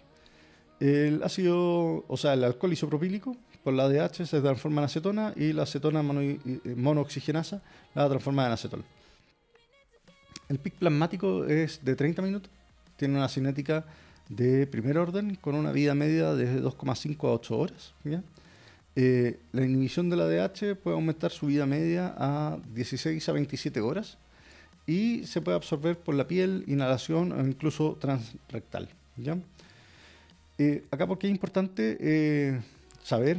El 0.79 1.21
ácido, 1.21 2.03
o 2.07 2.17
sea, 2.17 2.33
el 2.33 2.43
alcohol 2.43 2.73
isopropílico, 2.73 3.37
por 3.63 3.75
la 3.75 3.83
ADH, 3.83 4.25
se 4.25 4.41
transforma 4.41 4.81
en 4.81 4.85
acetona 4.85 5.33
y 5.35 5.53
la 5.53 5.63
acetona 5.63 6.01
mono, 6.01 6.21
monooxigenasa 6.75 7.61
la 7.93 8.09
transforma 8.09 8.47
en 8.47 8.51
acetol. 8.51 8.83
El 10.49 10.59
pic 10.59 10.73
plasmático 10.75 11.45
es 11.45 11.83
de 11.83 11.95
30 11.95 12.21
minutos, 12.21 12.51
tiene 12.97 13.15
una 13.15 13.27
cinética 13.27 13.85
de 14.29 14.67
primer 14.67 14.97
orden 14.97 15.35
con 15.35 15.55
una 15.55 15.71
vida 15.71 15.95
media 15.95 16.33
de 16.33 16.61
2,5 16.61 17.27
a 17.27 17.31
8 17.31 17.57
horas. 17.57 17.93
Eh, 18.95 19.39
la 19.51 19.65
inhibición 19.65 20.09
de 20.09 20.15
la 20.15 20.27
DH 20.27 20.75
puede 20.75 20.95
aumentar 20.95 21.31
su 21.31 21.47
vida 21.47 21.65
media 21.65 22.13
a 22.17 22.57
16 22.73 23.27
a 23.27 23.31
27 23.33 23.81
horas 23.81 24.17
y 24.87 25.25
se 25.25 25.41
puede 25.41 25.57
absorber 25.57 25.97
por 25.97 26.15
la 26.15 26.27
piel, 26.27 26.63
inhalación 26.67 27.31
o 27.31 27.45
incluso 27.45 27.97
transrectal. 27.99 28.89
¿ya? 29.17 29.37
Eh, 30.57 30.85
acá 30.91 31.07
porque 31.07 31.27
es 31.27 31.31
importante 31.31 31.97
eh, 31.99 32.61
saber 33.03 33.37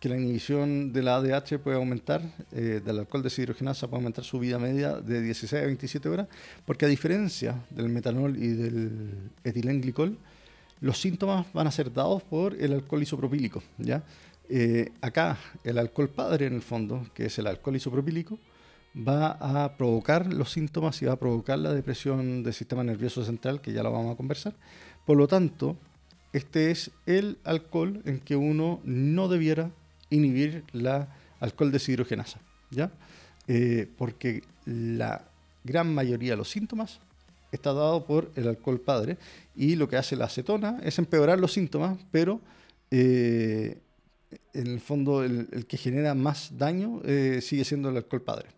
que 0.00 0.08
la 0.08 0.16
inhibición 0.16 0.92
de 0.92 1.02
la 1.02 1.16
ADH 1.16 1.58
puede 1.58 1.76
aumentar, 1.76 2.22
eh, 2.52 2.80
del 2.84 2.98
alcohol 2.98 3.22
deshidrogenasa 3.22 3.88
puede 3.88 4.00
aumentar 4.00 4.24
su 4.24 4.38
vida 4.38 4.58
media 4.58 5.00
de 5.00 5.22
16 5.22 5.62
a 5.62 5.66
27 5.66 6.08
horas, 6.08 6.28
porque 6.66 6.84
a 6.84 6.88
diferencia 6.88 7.64
del 7.70 7.88
metanol 7.88 8.36
y 8.36 8.48
del 8.48 9.30
etilenglicol, 9.44 10.18
los 10.80 11.00
síntomas 11.00 11.46
van 11.54 11.66
a 11.66 11.70
ser 11.70 11.92
dados 11.92 12.22
por 12.22 12.54
el 12.54 12.72
alcohol 12.72 13.02
isopropílico. 13.02 13.62
¿ya? 13.78 14.02
Eh, 14.48 14.92
acá, 15.00 15.38
el 15.64 15.78
alcohol 15.78 16.10
padre, 16.10 16.46
en 16.46 16.54
el 16.54 16.62
fondo, 16.62 17.06
que 17.14 17.26
es 17.26 17.38
el 17.38 17.46
alcohol 17.46 17.76
isopropílico, 17.76 18.38
va 18.96 19.32
a 19.40 19.76
provocar 19.76 20.32
los 20.32 20.52
síntomas 20.52 21.00
y 21.02 21.06
va 21.06 21.14
a 21.14 21.18
provocar 21.18 21.58
la 21.58 21.72
depresión 21.72 22.42
del 22.42 22.52
sistema 22.52 22.84
nervioso 22.84 23.24
central, 23.24 23.60
que 23.60 23.72
ya 23.72 23.82
lo 23.82 23.92
vamos 23.92 24.12
a 24.12 24.16
conversar. 24.16 24.54
Por 25.04 25.16
lo 25.16 25.26
tanto, 25.26 25.76
este 26.32 26.70
es 26.70 26.90
el 27.06 27.38
alcohol 27.44 28.02
en 28.04 28.20
que 28.20 28.36
uno 28.36 28.80
no 28.84 29.28
debiera 29.28 29.70
inhibir 30.10 30.64
la 30.72 31.08
alcohol 31.40 31.72
deshidrogenasa, 31.72 32.40
¿ya? 32.70 32.90
Eh, 33.48 33.88
porque 33.96 34.42
la 34.64 35.24
gran 35.64 35.94
mayoría 35.94 36.32
de 36.32 36.36
los 36.36 36.50
síntomas 36.50 37.00
está 37.52 37.72
dado 37.72 38.04
por 38.04 38.30
el 38.34 38.48
alcohol 38.48 38.80
padre 38.80 39.18
y 39.54 39.76
lo 39.76 39.88
que 39.88 39.96
hace 39.96 40.16
la 40.16 40.26
acetona 40.26 40.80
es 40.82 40.98
empeorar 40.98 41.38
los 41.38 41.52
síntomas, 41.52 41.98
pero 42.10 42.40
eh, 42.90 43.78
en 44.52 44.66
el 44.66 44.80
fondo 44.80 45.22
el, 45.24 45.66
que 45.66 45.76
genera 45.76 46.14
más 46.14 46.56
daño 46.56 47.00
eh, 47.04 47.40
sigue 47.42 47.64
siendo 47.64 47.90
el 47.90 47.96
alcohol 47.96 48.22
padre. 48.22 48.48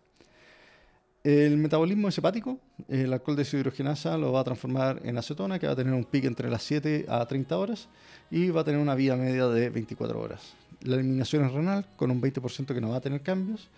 El 1.23 1.57
metabolismo 1.57 2.07
es 2.07 2.17
hepático, 2.17 2.59
el 2.87 3.11
alcohol 3.11 3.35
deshidrogenasa 3.35 4.17
lo 4.17 4.31
va 4.31 4.39
a 4.39 4.43
transformar 4.45 5.01
en 5.03 5.17
acetona, 5.17 5.59
que 5.59 5.67
va 5.67 5.73
a 5.73 5.75
tener 5.75 5.93
un 5.93 6.05
pico 6.05 6.27
entre 6.27 6.49
las 6.49 6.63
7 6.63 7.05
a 7.09 7.25
30 7.25 7.57
horas 7.57 7.89
y 8.31 8.49
va 8.49 8.61
a 8.61 8.63
tener 8.63 8.79
una 8.79 8.95
vida 8.95 9.17
media 9.17 9.47
de 9.47 9.69
24 9.69 10.19
horas. 10.19 10.53
La 10.83 10.95
eliminación 10.95 11.45
es 11.45 11.51
renal, 11.51 11.85
con 11.95 12.11
un 12.11 12.21
20% 12.21 12.73
que 12.73 12.81
no 12.81 12.89
va 12.89 12.97
a 12.97 13.01
tener 13.01 13.21
cambios. 13.21 13.69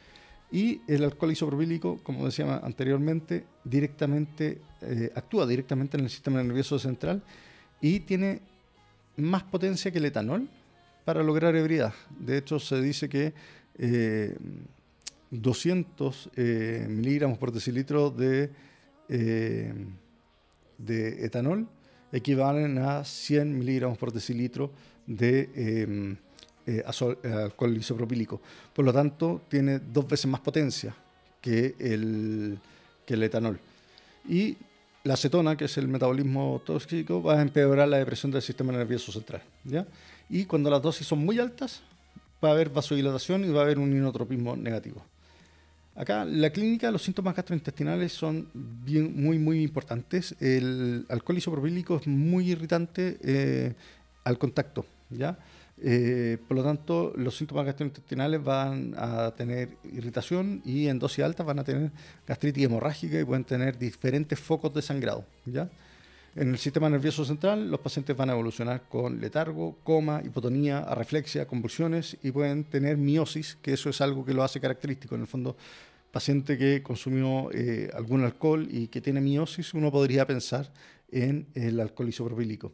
Y 0.52 0.82
el 0.88 1.04
alcohol 1.04 1.32
isopropílico, 1.32 2.00
como 2.04 2.26
decía 2.26 2.58
anteriormente, 2.58 3.46
directamente 3.64 4.60
eh, 4.82 5.12
actúa 5.16 5.48
directamente 5.48 5.98
en 5.98 6.04
el 6.04 6.10
sistema 6.10 6.44
nervioso 6.44 6.78
central 6.78 7.24
y 7.80 8.02
tiene 8.02 8.42
más 9.16 9.44
potencia 9.44 9.92
que 9.92 10.00
el 10.00 10.06
etanol 10.06 10.50
para 11.06 11.24
lograr 11.24 11.56
ebriedad. 11.56 11.94
De 12.20 12.38
hecho, 12.38 12.60
se 12.60 12.82
dice 12.82 13.08
que 13.08 13.34
200 15.32 16.26
eh, 16.26 16.30
eh, 16.36 16.86
miligramos 16.90 17.38
por 17.38 17.54
decilitro 17.54 18.12
de, 18.12 18.52
de 19.08 19.66
etanol 21.26 21.68
equivalen 22.12 22.78
a 22.80 23.06
100 23.06 23.58
miligramos 23.58 23.98
por 23.98 24.12
decilitro 24.12 24.74
de 25.08 26.18
eh, 26.66 26.84
alcohol 26.86 27.76
isopropílico. 27.78 28.42
Por 28.74 28.86
lo 28.86 28.94
tanto, 28.94 29.42
tiene 29.48 29.80
dos 29.80 30.08
veces 30.08 30.28
más 30.28 30.42
potencia 30.42 30.96
que 31.42 31.76
el, 31.80 32.60
que 33.06 33.16
el 33.16 33.24
etanol. 33.24 33.60
Y 34.28 34.58
la 35.04 35.16
acetona, 35.16 35.58
que 35.58 35.66
es 35.66 35.78
el 35.78 35.88
metabolismo 35.88 36.62
tóxico, 36.66 37.24
va 37.24 37.40
a 37.40 37.42
empeorar 37.42 37.88
la 37.88 37.98
depresión 37.98 38.32
del 38.32 38.42
sistema 38.42 38.72
nervioso 38.72 39.12
central. 39.12 39.42
¿ya? 39.64 39.86
Y 40.30 40.46
cuando 40.46 40.70
las 40.70 40.82
dosis 40.82 41.08
son 41.08 41.20
muy 41.20 41.40
altas, 41.40 41.82
va 42.44 42.50
a 42.50 42.52
haber 42.54 42.70
vasodilatación 42.70 43.46
y 43.46 43.50
va 43.50 43.62
a 43.62 43.64
haber 43.64 43.80
un 43.80 43.92
inotropismo 43.92 44.56
negativo. 44.56 45.04
Acá, 45.96 46.24
la 46.24 46.50
clínica, 46.52 46.90
los 46.90 47.04
síntomas 47.04 47.36
gastrointestinales 47.36 48.14
son 48.14 48.48
bien, 48.54 49.14
muy, 49.22 49.38
muy 49.38 49.62
importantes. 49.62 50.36
El 50.40 51.06
alcohol 51.10 51.38
isopropílico 51.38 51.98
es 51.98 52.08
muy 52.08 52.52
irritante 52.52 53.18
eh, 53.22 53.74
al 54.24 54.38
contacto, 54.38 54.86
¿ya? 55.10 55.38
Eh, 55.84 56.38
por 56.48 56.58
lo 56.58 56.64
tanto, 56.64 57.12
los 57.16 57.36
síntomas 57.36 57.66
gastrointestinales 57.66 58.44
van 58.44 58.94
a 58.96 59.32
tener 59.32 59.70
irritación 59.92 60.62
y 60.64 60.88
en 60.88 61.00
dosis 61.00 61.24
altas 61.24 61.46
van 61.46 61.58
a 61.58 61.64
tener 61.64 61.92
gastritis 62.28 62.66
hemorrágica 62.66 63.20
y 63.20 63.24
pueden 63.24 63.44
tener 63.44 63.80
diferentes 63.80 64.40
focos 64.40 64.72
de 64.74 64.84
sangrado. 64.84 65.26
¿ya? 65.46 65.70
En 66.36 66.52
el 66.52 66.60
sistema 66.60 66.88
nervioso 66.88 67.26
central, 67.26 67.72
los 67.72 67.80
pacientes 67.80 68.16
van 68.16 68.30
a 68.30 68.34
evolucionar 68.34 68.84
con 68.88 69.20
letargo, 69.20 69.78
coma, 69.84 70.22
hipotonía, 70.24 70.80
arreflexia, 70.80 71.48
convulsiones 71.48 72.16
y 72.22 72.32
pueden 72.32 72.64
tener 72.64 72.98
miosis, 72.98 73.58
que 73.62 73.74
eso 73.74 73.90
es 73.90 74.02
algo 74.02 74.24
que 74.24 74.36
lo 74.36 74.44
hace 74.44 74.62
característico. 74.62 75.16
En 75.16 75.22
el 75.22 75.28
fondo, 75.28 75.58
paciente 76.12 76.60
que 76.60 76.84
consumió 76.84 77.50
eh, 77.52 77.90
algún 77.96 78.24
alcohol 78.24 78.68
y 78.70 78.88
que 78.88 79.02
tiene 79.02 79.20
miosis, 79.20 79.74
uno 79.74 79.92
podría 79.92 80.28
pensar 80.28 80.72
en 81.12 81.48
el 81.56 81.80
alcohol 81.80 82.10
isopropílico. 82.10 82.72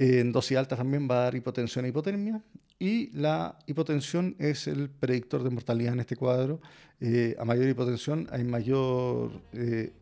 En 0.00 0.32
dosis 0.32 0.56
altas 0.56 0.78
también 0.78 1.06
va 1.06 1.16
a 1.16 1.24
dar 1.24 1.34
hipotensión 1.34 1.84
e 1.84 1.88
hipotermia. 1.88 2.40
Y 2.78 3.10
la 3.10 3.58
hipotensión 3.66 4.34
es 4.38 4.66
el 4.66 4.88
predictor 4.88 5.42
de 5.42 5.50
mortalidad 5.50 5.92
en 5.92 6.00
este 6.00 6.16
cuadro. 6.16 6.58
Eh, 7.02 7.36
a 7.38 7.44
mayor 7.44 7.68
hipotensión 7.68 8.26
hay 8.32 8.42
mayor 8.42 9.30
eh, 9.52 9.92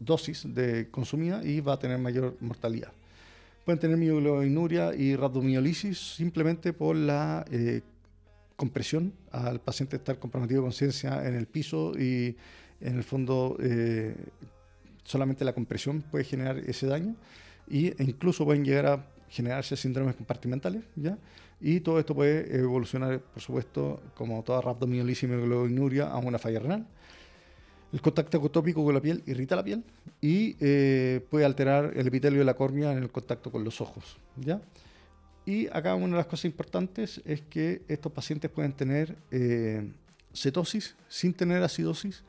dosis 0.00 0.52
de 0.52 0.90
consumida 0.90 1.44
y 1.44 1.60
va 1.60 1.74
a 1.74 1.78
tener 1.78 1.98
mayor 1.98 2.36
mortalidad. 2.40 2.90
Pueden 3.64 3.78
tener 3.78 3.96
mioglobinuria 3.96 4.92
y 4.92 5.14
rhabdomiolisis 5.14 6.16
simplemente 6.16 6.72
por 6.72 6.96
la 6.96 7.44
eh, 7.52 7.82
compresión 8.56 9.12
al 9.30 9.60
paciente 9.60 9.94
estar 9.94 10.18
comprometido 10.18 10.62
de 10.62 10.66
conciencia 10.66 11.28
en 11.28 11.36
el 11.36 11.46
piso 11.46 11.92
y 11.96 12.36
en 12.80 12.96
el 12.96 13.04
fondo 13.04 13.56
solamente 15.04 15.44
la 15.44 15.52
compresión 15.52 16.02
puede 16.02 16.24
generar 16.24 16.58
ese 16.58 16.88
daño 16.88 17.14
e 17.70 17.94
incluso 18.00 18.44
pueden 18.44 18.64
llegar 18.64 18.86
a 18.86 19.13
generarse 19.34 19.76
síndromes 19.76 20.14
compartimentales, 20.14 20.84
¿ya? 20.94 21.18
Y 21.60 21.80
todo 21.80 21.98
esto 21.98 22.14
puede 22.14 22.56
evolucionar, 22.56 23.20
por 23.20 23.42
supuesto, 23.42 24.00
como 24.14 24.42
toda 24.44 24.60
rhabdomiolisis 24.60 25.24
y 25.24 25.26
megalobinuria, 25.26 26.06
a 26.06 26.18
una 26.18 26.38
falla 26.38 26.60
renal. 26.60 26.86
El 27.92 28.00
contacto 28.00 28.38
ecotópico 28.38 28.84
con 28.84 28.94
la 28.94 29.00
piel 29.00 29.22
irrita 29.26 29.56
la 29.56 29.64
piel 29.64 29.84
y 30.20 30.56
eh, 30.60 31.24
puede 31.30 31.44
alterar 31.44 31.92
el 31.96 32.06
epitelio 32.06 32.38
de 32.38 32.44
la 32.44 32.54
córnea 32.54 32.92
en 32.92 32.98
el 32.98 33.10
contacto 33.10 33.50
con 33.50 33.64
los 33.64 33.80
ojos, 33.80 34.18
¿ya? 34.36 34.60
Y 35.46 35.66
acá 35.68 35.94
una 35.94 36.12
de 36.12 36.18
las 36.18 36.26
cosas 36.26 36.46
importantes 36.46 37.20
es 37.24 37.42
que 37.42 37.82
estos 37.88 38.12
pacientes 38.12 38.50
pueden 38.50 38.72
tener 38.72 39.16
eh, 39.30 39.90
cetosis 40.32 40.94
sin 41.08 41.34
tener 41.34 41.62
acidosis 41.62 42.22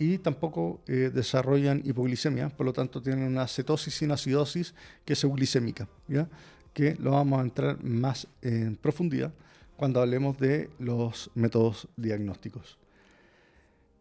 y 0.00 0.16
tampoco 0.16 0.80
eh, 0.86 1.10
desarrollan 1.12 1.82
hipoglicemia, 1.84 2.48
por 2.48 2.64
lo 2.64 2.72
tanto 2.72 3.02
tienen 3.02 3.24
una 3.24 3.46
cetosis 3.46 3.94
sin 3.94 4.10
acidosis 4.10 4.74
que 5.04 5.12
es 5.12 5.22
euglicémica, 5.22 5.86
¿ya? 6.08 6.26
que 6.72 6.94
lo 6.94 7.10
vamos 7.10 7.38
a 7.38 7.42
entrar 7.42 7.84
más 7.84 8.26
en 8.40 8.76
profundidad 8.76 9.30
cuando 9.76 10.00
hablemos 10.00 10.38
de 10.38 10.70
los 10.78 11.30
métodos 11.34 11.86
diagnósticos. 11.98 12.78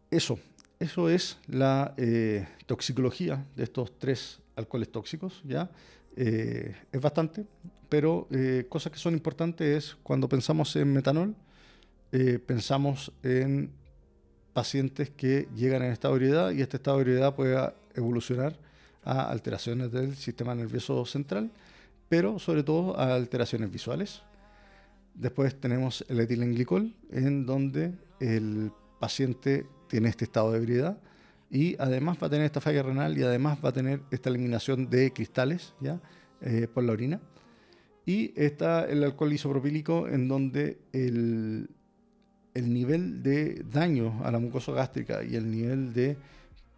Eso, 0.10 0.40
eso 0.80 1.10
es 1.10 1.38
la 1.48 1.94
eh, 1.98 2.48
toxicología 2.66 3.46
de 3.58 3.64
estos 3.64 4.00
tres 4.00 4.40
alcoholes 4.56 4.90
tóxicos, 4.90 5.42
¿ya? 5.44 5.70
Eh, 6.16 6.78
es 6.94 7.02
bastante, 7.02 7.46
pero 7.90 8.28
cosas 8.70 8.94
que 8.94 9.00
son 9.00 9.14
importantes 9.14 9.68
es 9.86 9.98
cuando 10.02 10.30
pensamos 10.30 10.74
en 10.78 10.94
metanol, 10.94 11.36
pensamos 12.46 13.12
en 13.24 13.72
pacientes 14.60 15.10
que 15.10 15.48
llegan 15.56 15.84
en 15.84 15.94
estado 15.94 16.16
de 16.16 16.26
ebriedad 16.26 16.52
y 16.52 16.62
este 16.62 16.76
estado 16.76 16.98
de 16.98 17.04
ebriedad 17.04 17.34
puede 17.34 17.58
evolucionar 17.96 18.58
a 19.06 19.32
alteraciones 19.32 19.90
del 19.90 20.18
sistema 20.18 20.54
nervioso 20.54 21.06
central, 21.06 21.50
pero 22.10 22.40
sobre 22.40 22.64
todo 22.64 23.00
a 23.00 23.16
alteraciones 23.16 23.72
visuales. 23.72 24.22
Después 25.14 25.58
tenemos 25.58 26.04
el 26.10 26.20
etilenglicol, 26.20 26.94
en 27.10 27.46
donde 27.46 27.94
el 28.20 28.74
paciente 29.00 29.66
tiene 29.88 30.10
este 30.10 30.26
estado 30.26 30.52
de 30.52 30.58
ebriedad 30.58 30.98
y 31.50 31.78
además 31.80 32.18
va 32.22 32.28
a 32.28 32.30
tener 32.30 32.46
esta 32.46 32.60
falla 32.60 32.84
renal 32.84 33.18
y 33.18 33.24
además 33.24 33.60
va 33.64 33.70
a 33.70 33.72
tener 33.72 34.02
esta 34.12 34.30
eliminación 34.30 34.90
de 34.90 35.14
cristales 35.14 35.74
¿ya? 35.80 36.02
Eh, 36.42 36.68
por 36.68 36.84
la 36.84 36.92
orina. 36.92 37.22
Y 38.06 38.34
está 38.36 38.84
el 38.84 39.06
alcohol 39.06 39.32
isopropílico, 39.32 40.10
en 40.10 40.28
donde 40.28 40.80
el, 40.92 41.70
el 42.60 42.74
nivel 42.74 43.24
de 43.24 43.64
daño 43.72 44.22
a 44.24 44.32
la 44.32 44.40
mucosa 44.40 44.72
gástrica 44.72 45.24
y 45.24 45.36
el 45.36 45.50
nivel 45.50 45.94
de 45.94 46.18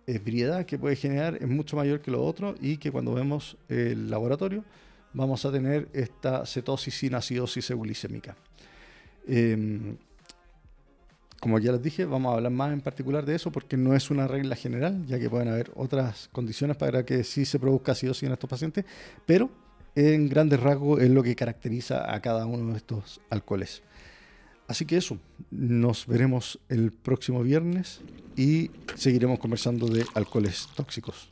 ebriedad 0.08 0.66
que 0.66 0.78
puede 0.78 0.96
generar 0.96 1.38
es 1.42 1.48
mucho 1.48 1.76
mayor 1.76 2.02
que 2.02 2.12
lo 2.12 2.24
otro 2.24 2.56
y 2.62 2.78
que 2.78 2.92
cuando 2.92 3.14
vemos 3.14 3.58
el 3.70 4.10
laboratorio 4.10 4.64
vamos 5.14 5.46
a 5.46 5.52
tener 5.52 5.90
esta 5.94 6.46
cetosis 6.46 6.98
sin 6.98 7.16
acidosis 7.16 7.70
euglicémica. 7.70 8.36
Em, 9.28 9.98
como 11.40 11.58
ya 11.60 11.72
les 11.72 11.82
dije, 11.82 12.06
vamos 12.06 12.32
a 12.32 12.36
hablar 12.36 12.52
más 12.52 12.72
en 12.72 12.82
particular 12.82 13.26
de 13.26 13.36
eso 13.36 13.52
porque 13.52 13.76
no 13.76 13.96
es 13.96 14.12
una 14.12 14.28
regla 14.28 14.56
general, 14.56 15.06
ya 15.08 15.20
que 15.20 15.30
pueden 15.30 15.48
haber 15.48 15.72
otras 15.76 16.30
condiciones 16.32 16.78
para 16.78 17.04
que 17.04 17.24
sí 17.24 17.46
se 17.46 17.60
produzca 17.60 17.94
acidosis 17.94 18.24
en 18.24 18.34
estos 18.34 18.50
pacientes, 18.50 18.86
pero 19.26 19.50
en 19.96 20.30
grandes 20.30 20.60
rasgos 20.60 21.02
es 21.02 21.10
lo 21.10 21.24
que 21.24 21.36
caracteriza 21.36 22.14
a 22.14 22.22
cada 22.22 22.46
uno 22.46 22.72
de 22.72 22.78
estos 22.78 23.20
alcoholes. 23.30 23.82
Así 24.68 24.86
que 24.86 24.98
eso, 24.98 25.18
nos 25.50 26.08
veremos 26.08 26.60
el 26.70 26.92
próximo 26.92 27.44
viernes 27.44 28.02
y 28.38 28.72
seguiremos 28.96 29.40
conversando 29.40 29.88
de 29.88 30.06
alcoholes 30.14 30.68
tóxicos. 30.76 31.30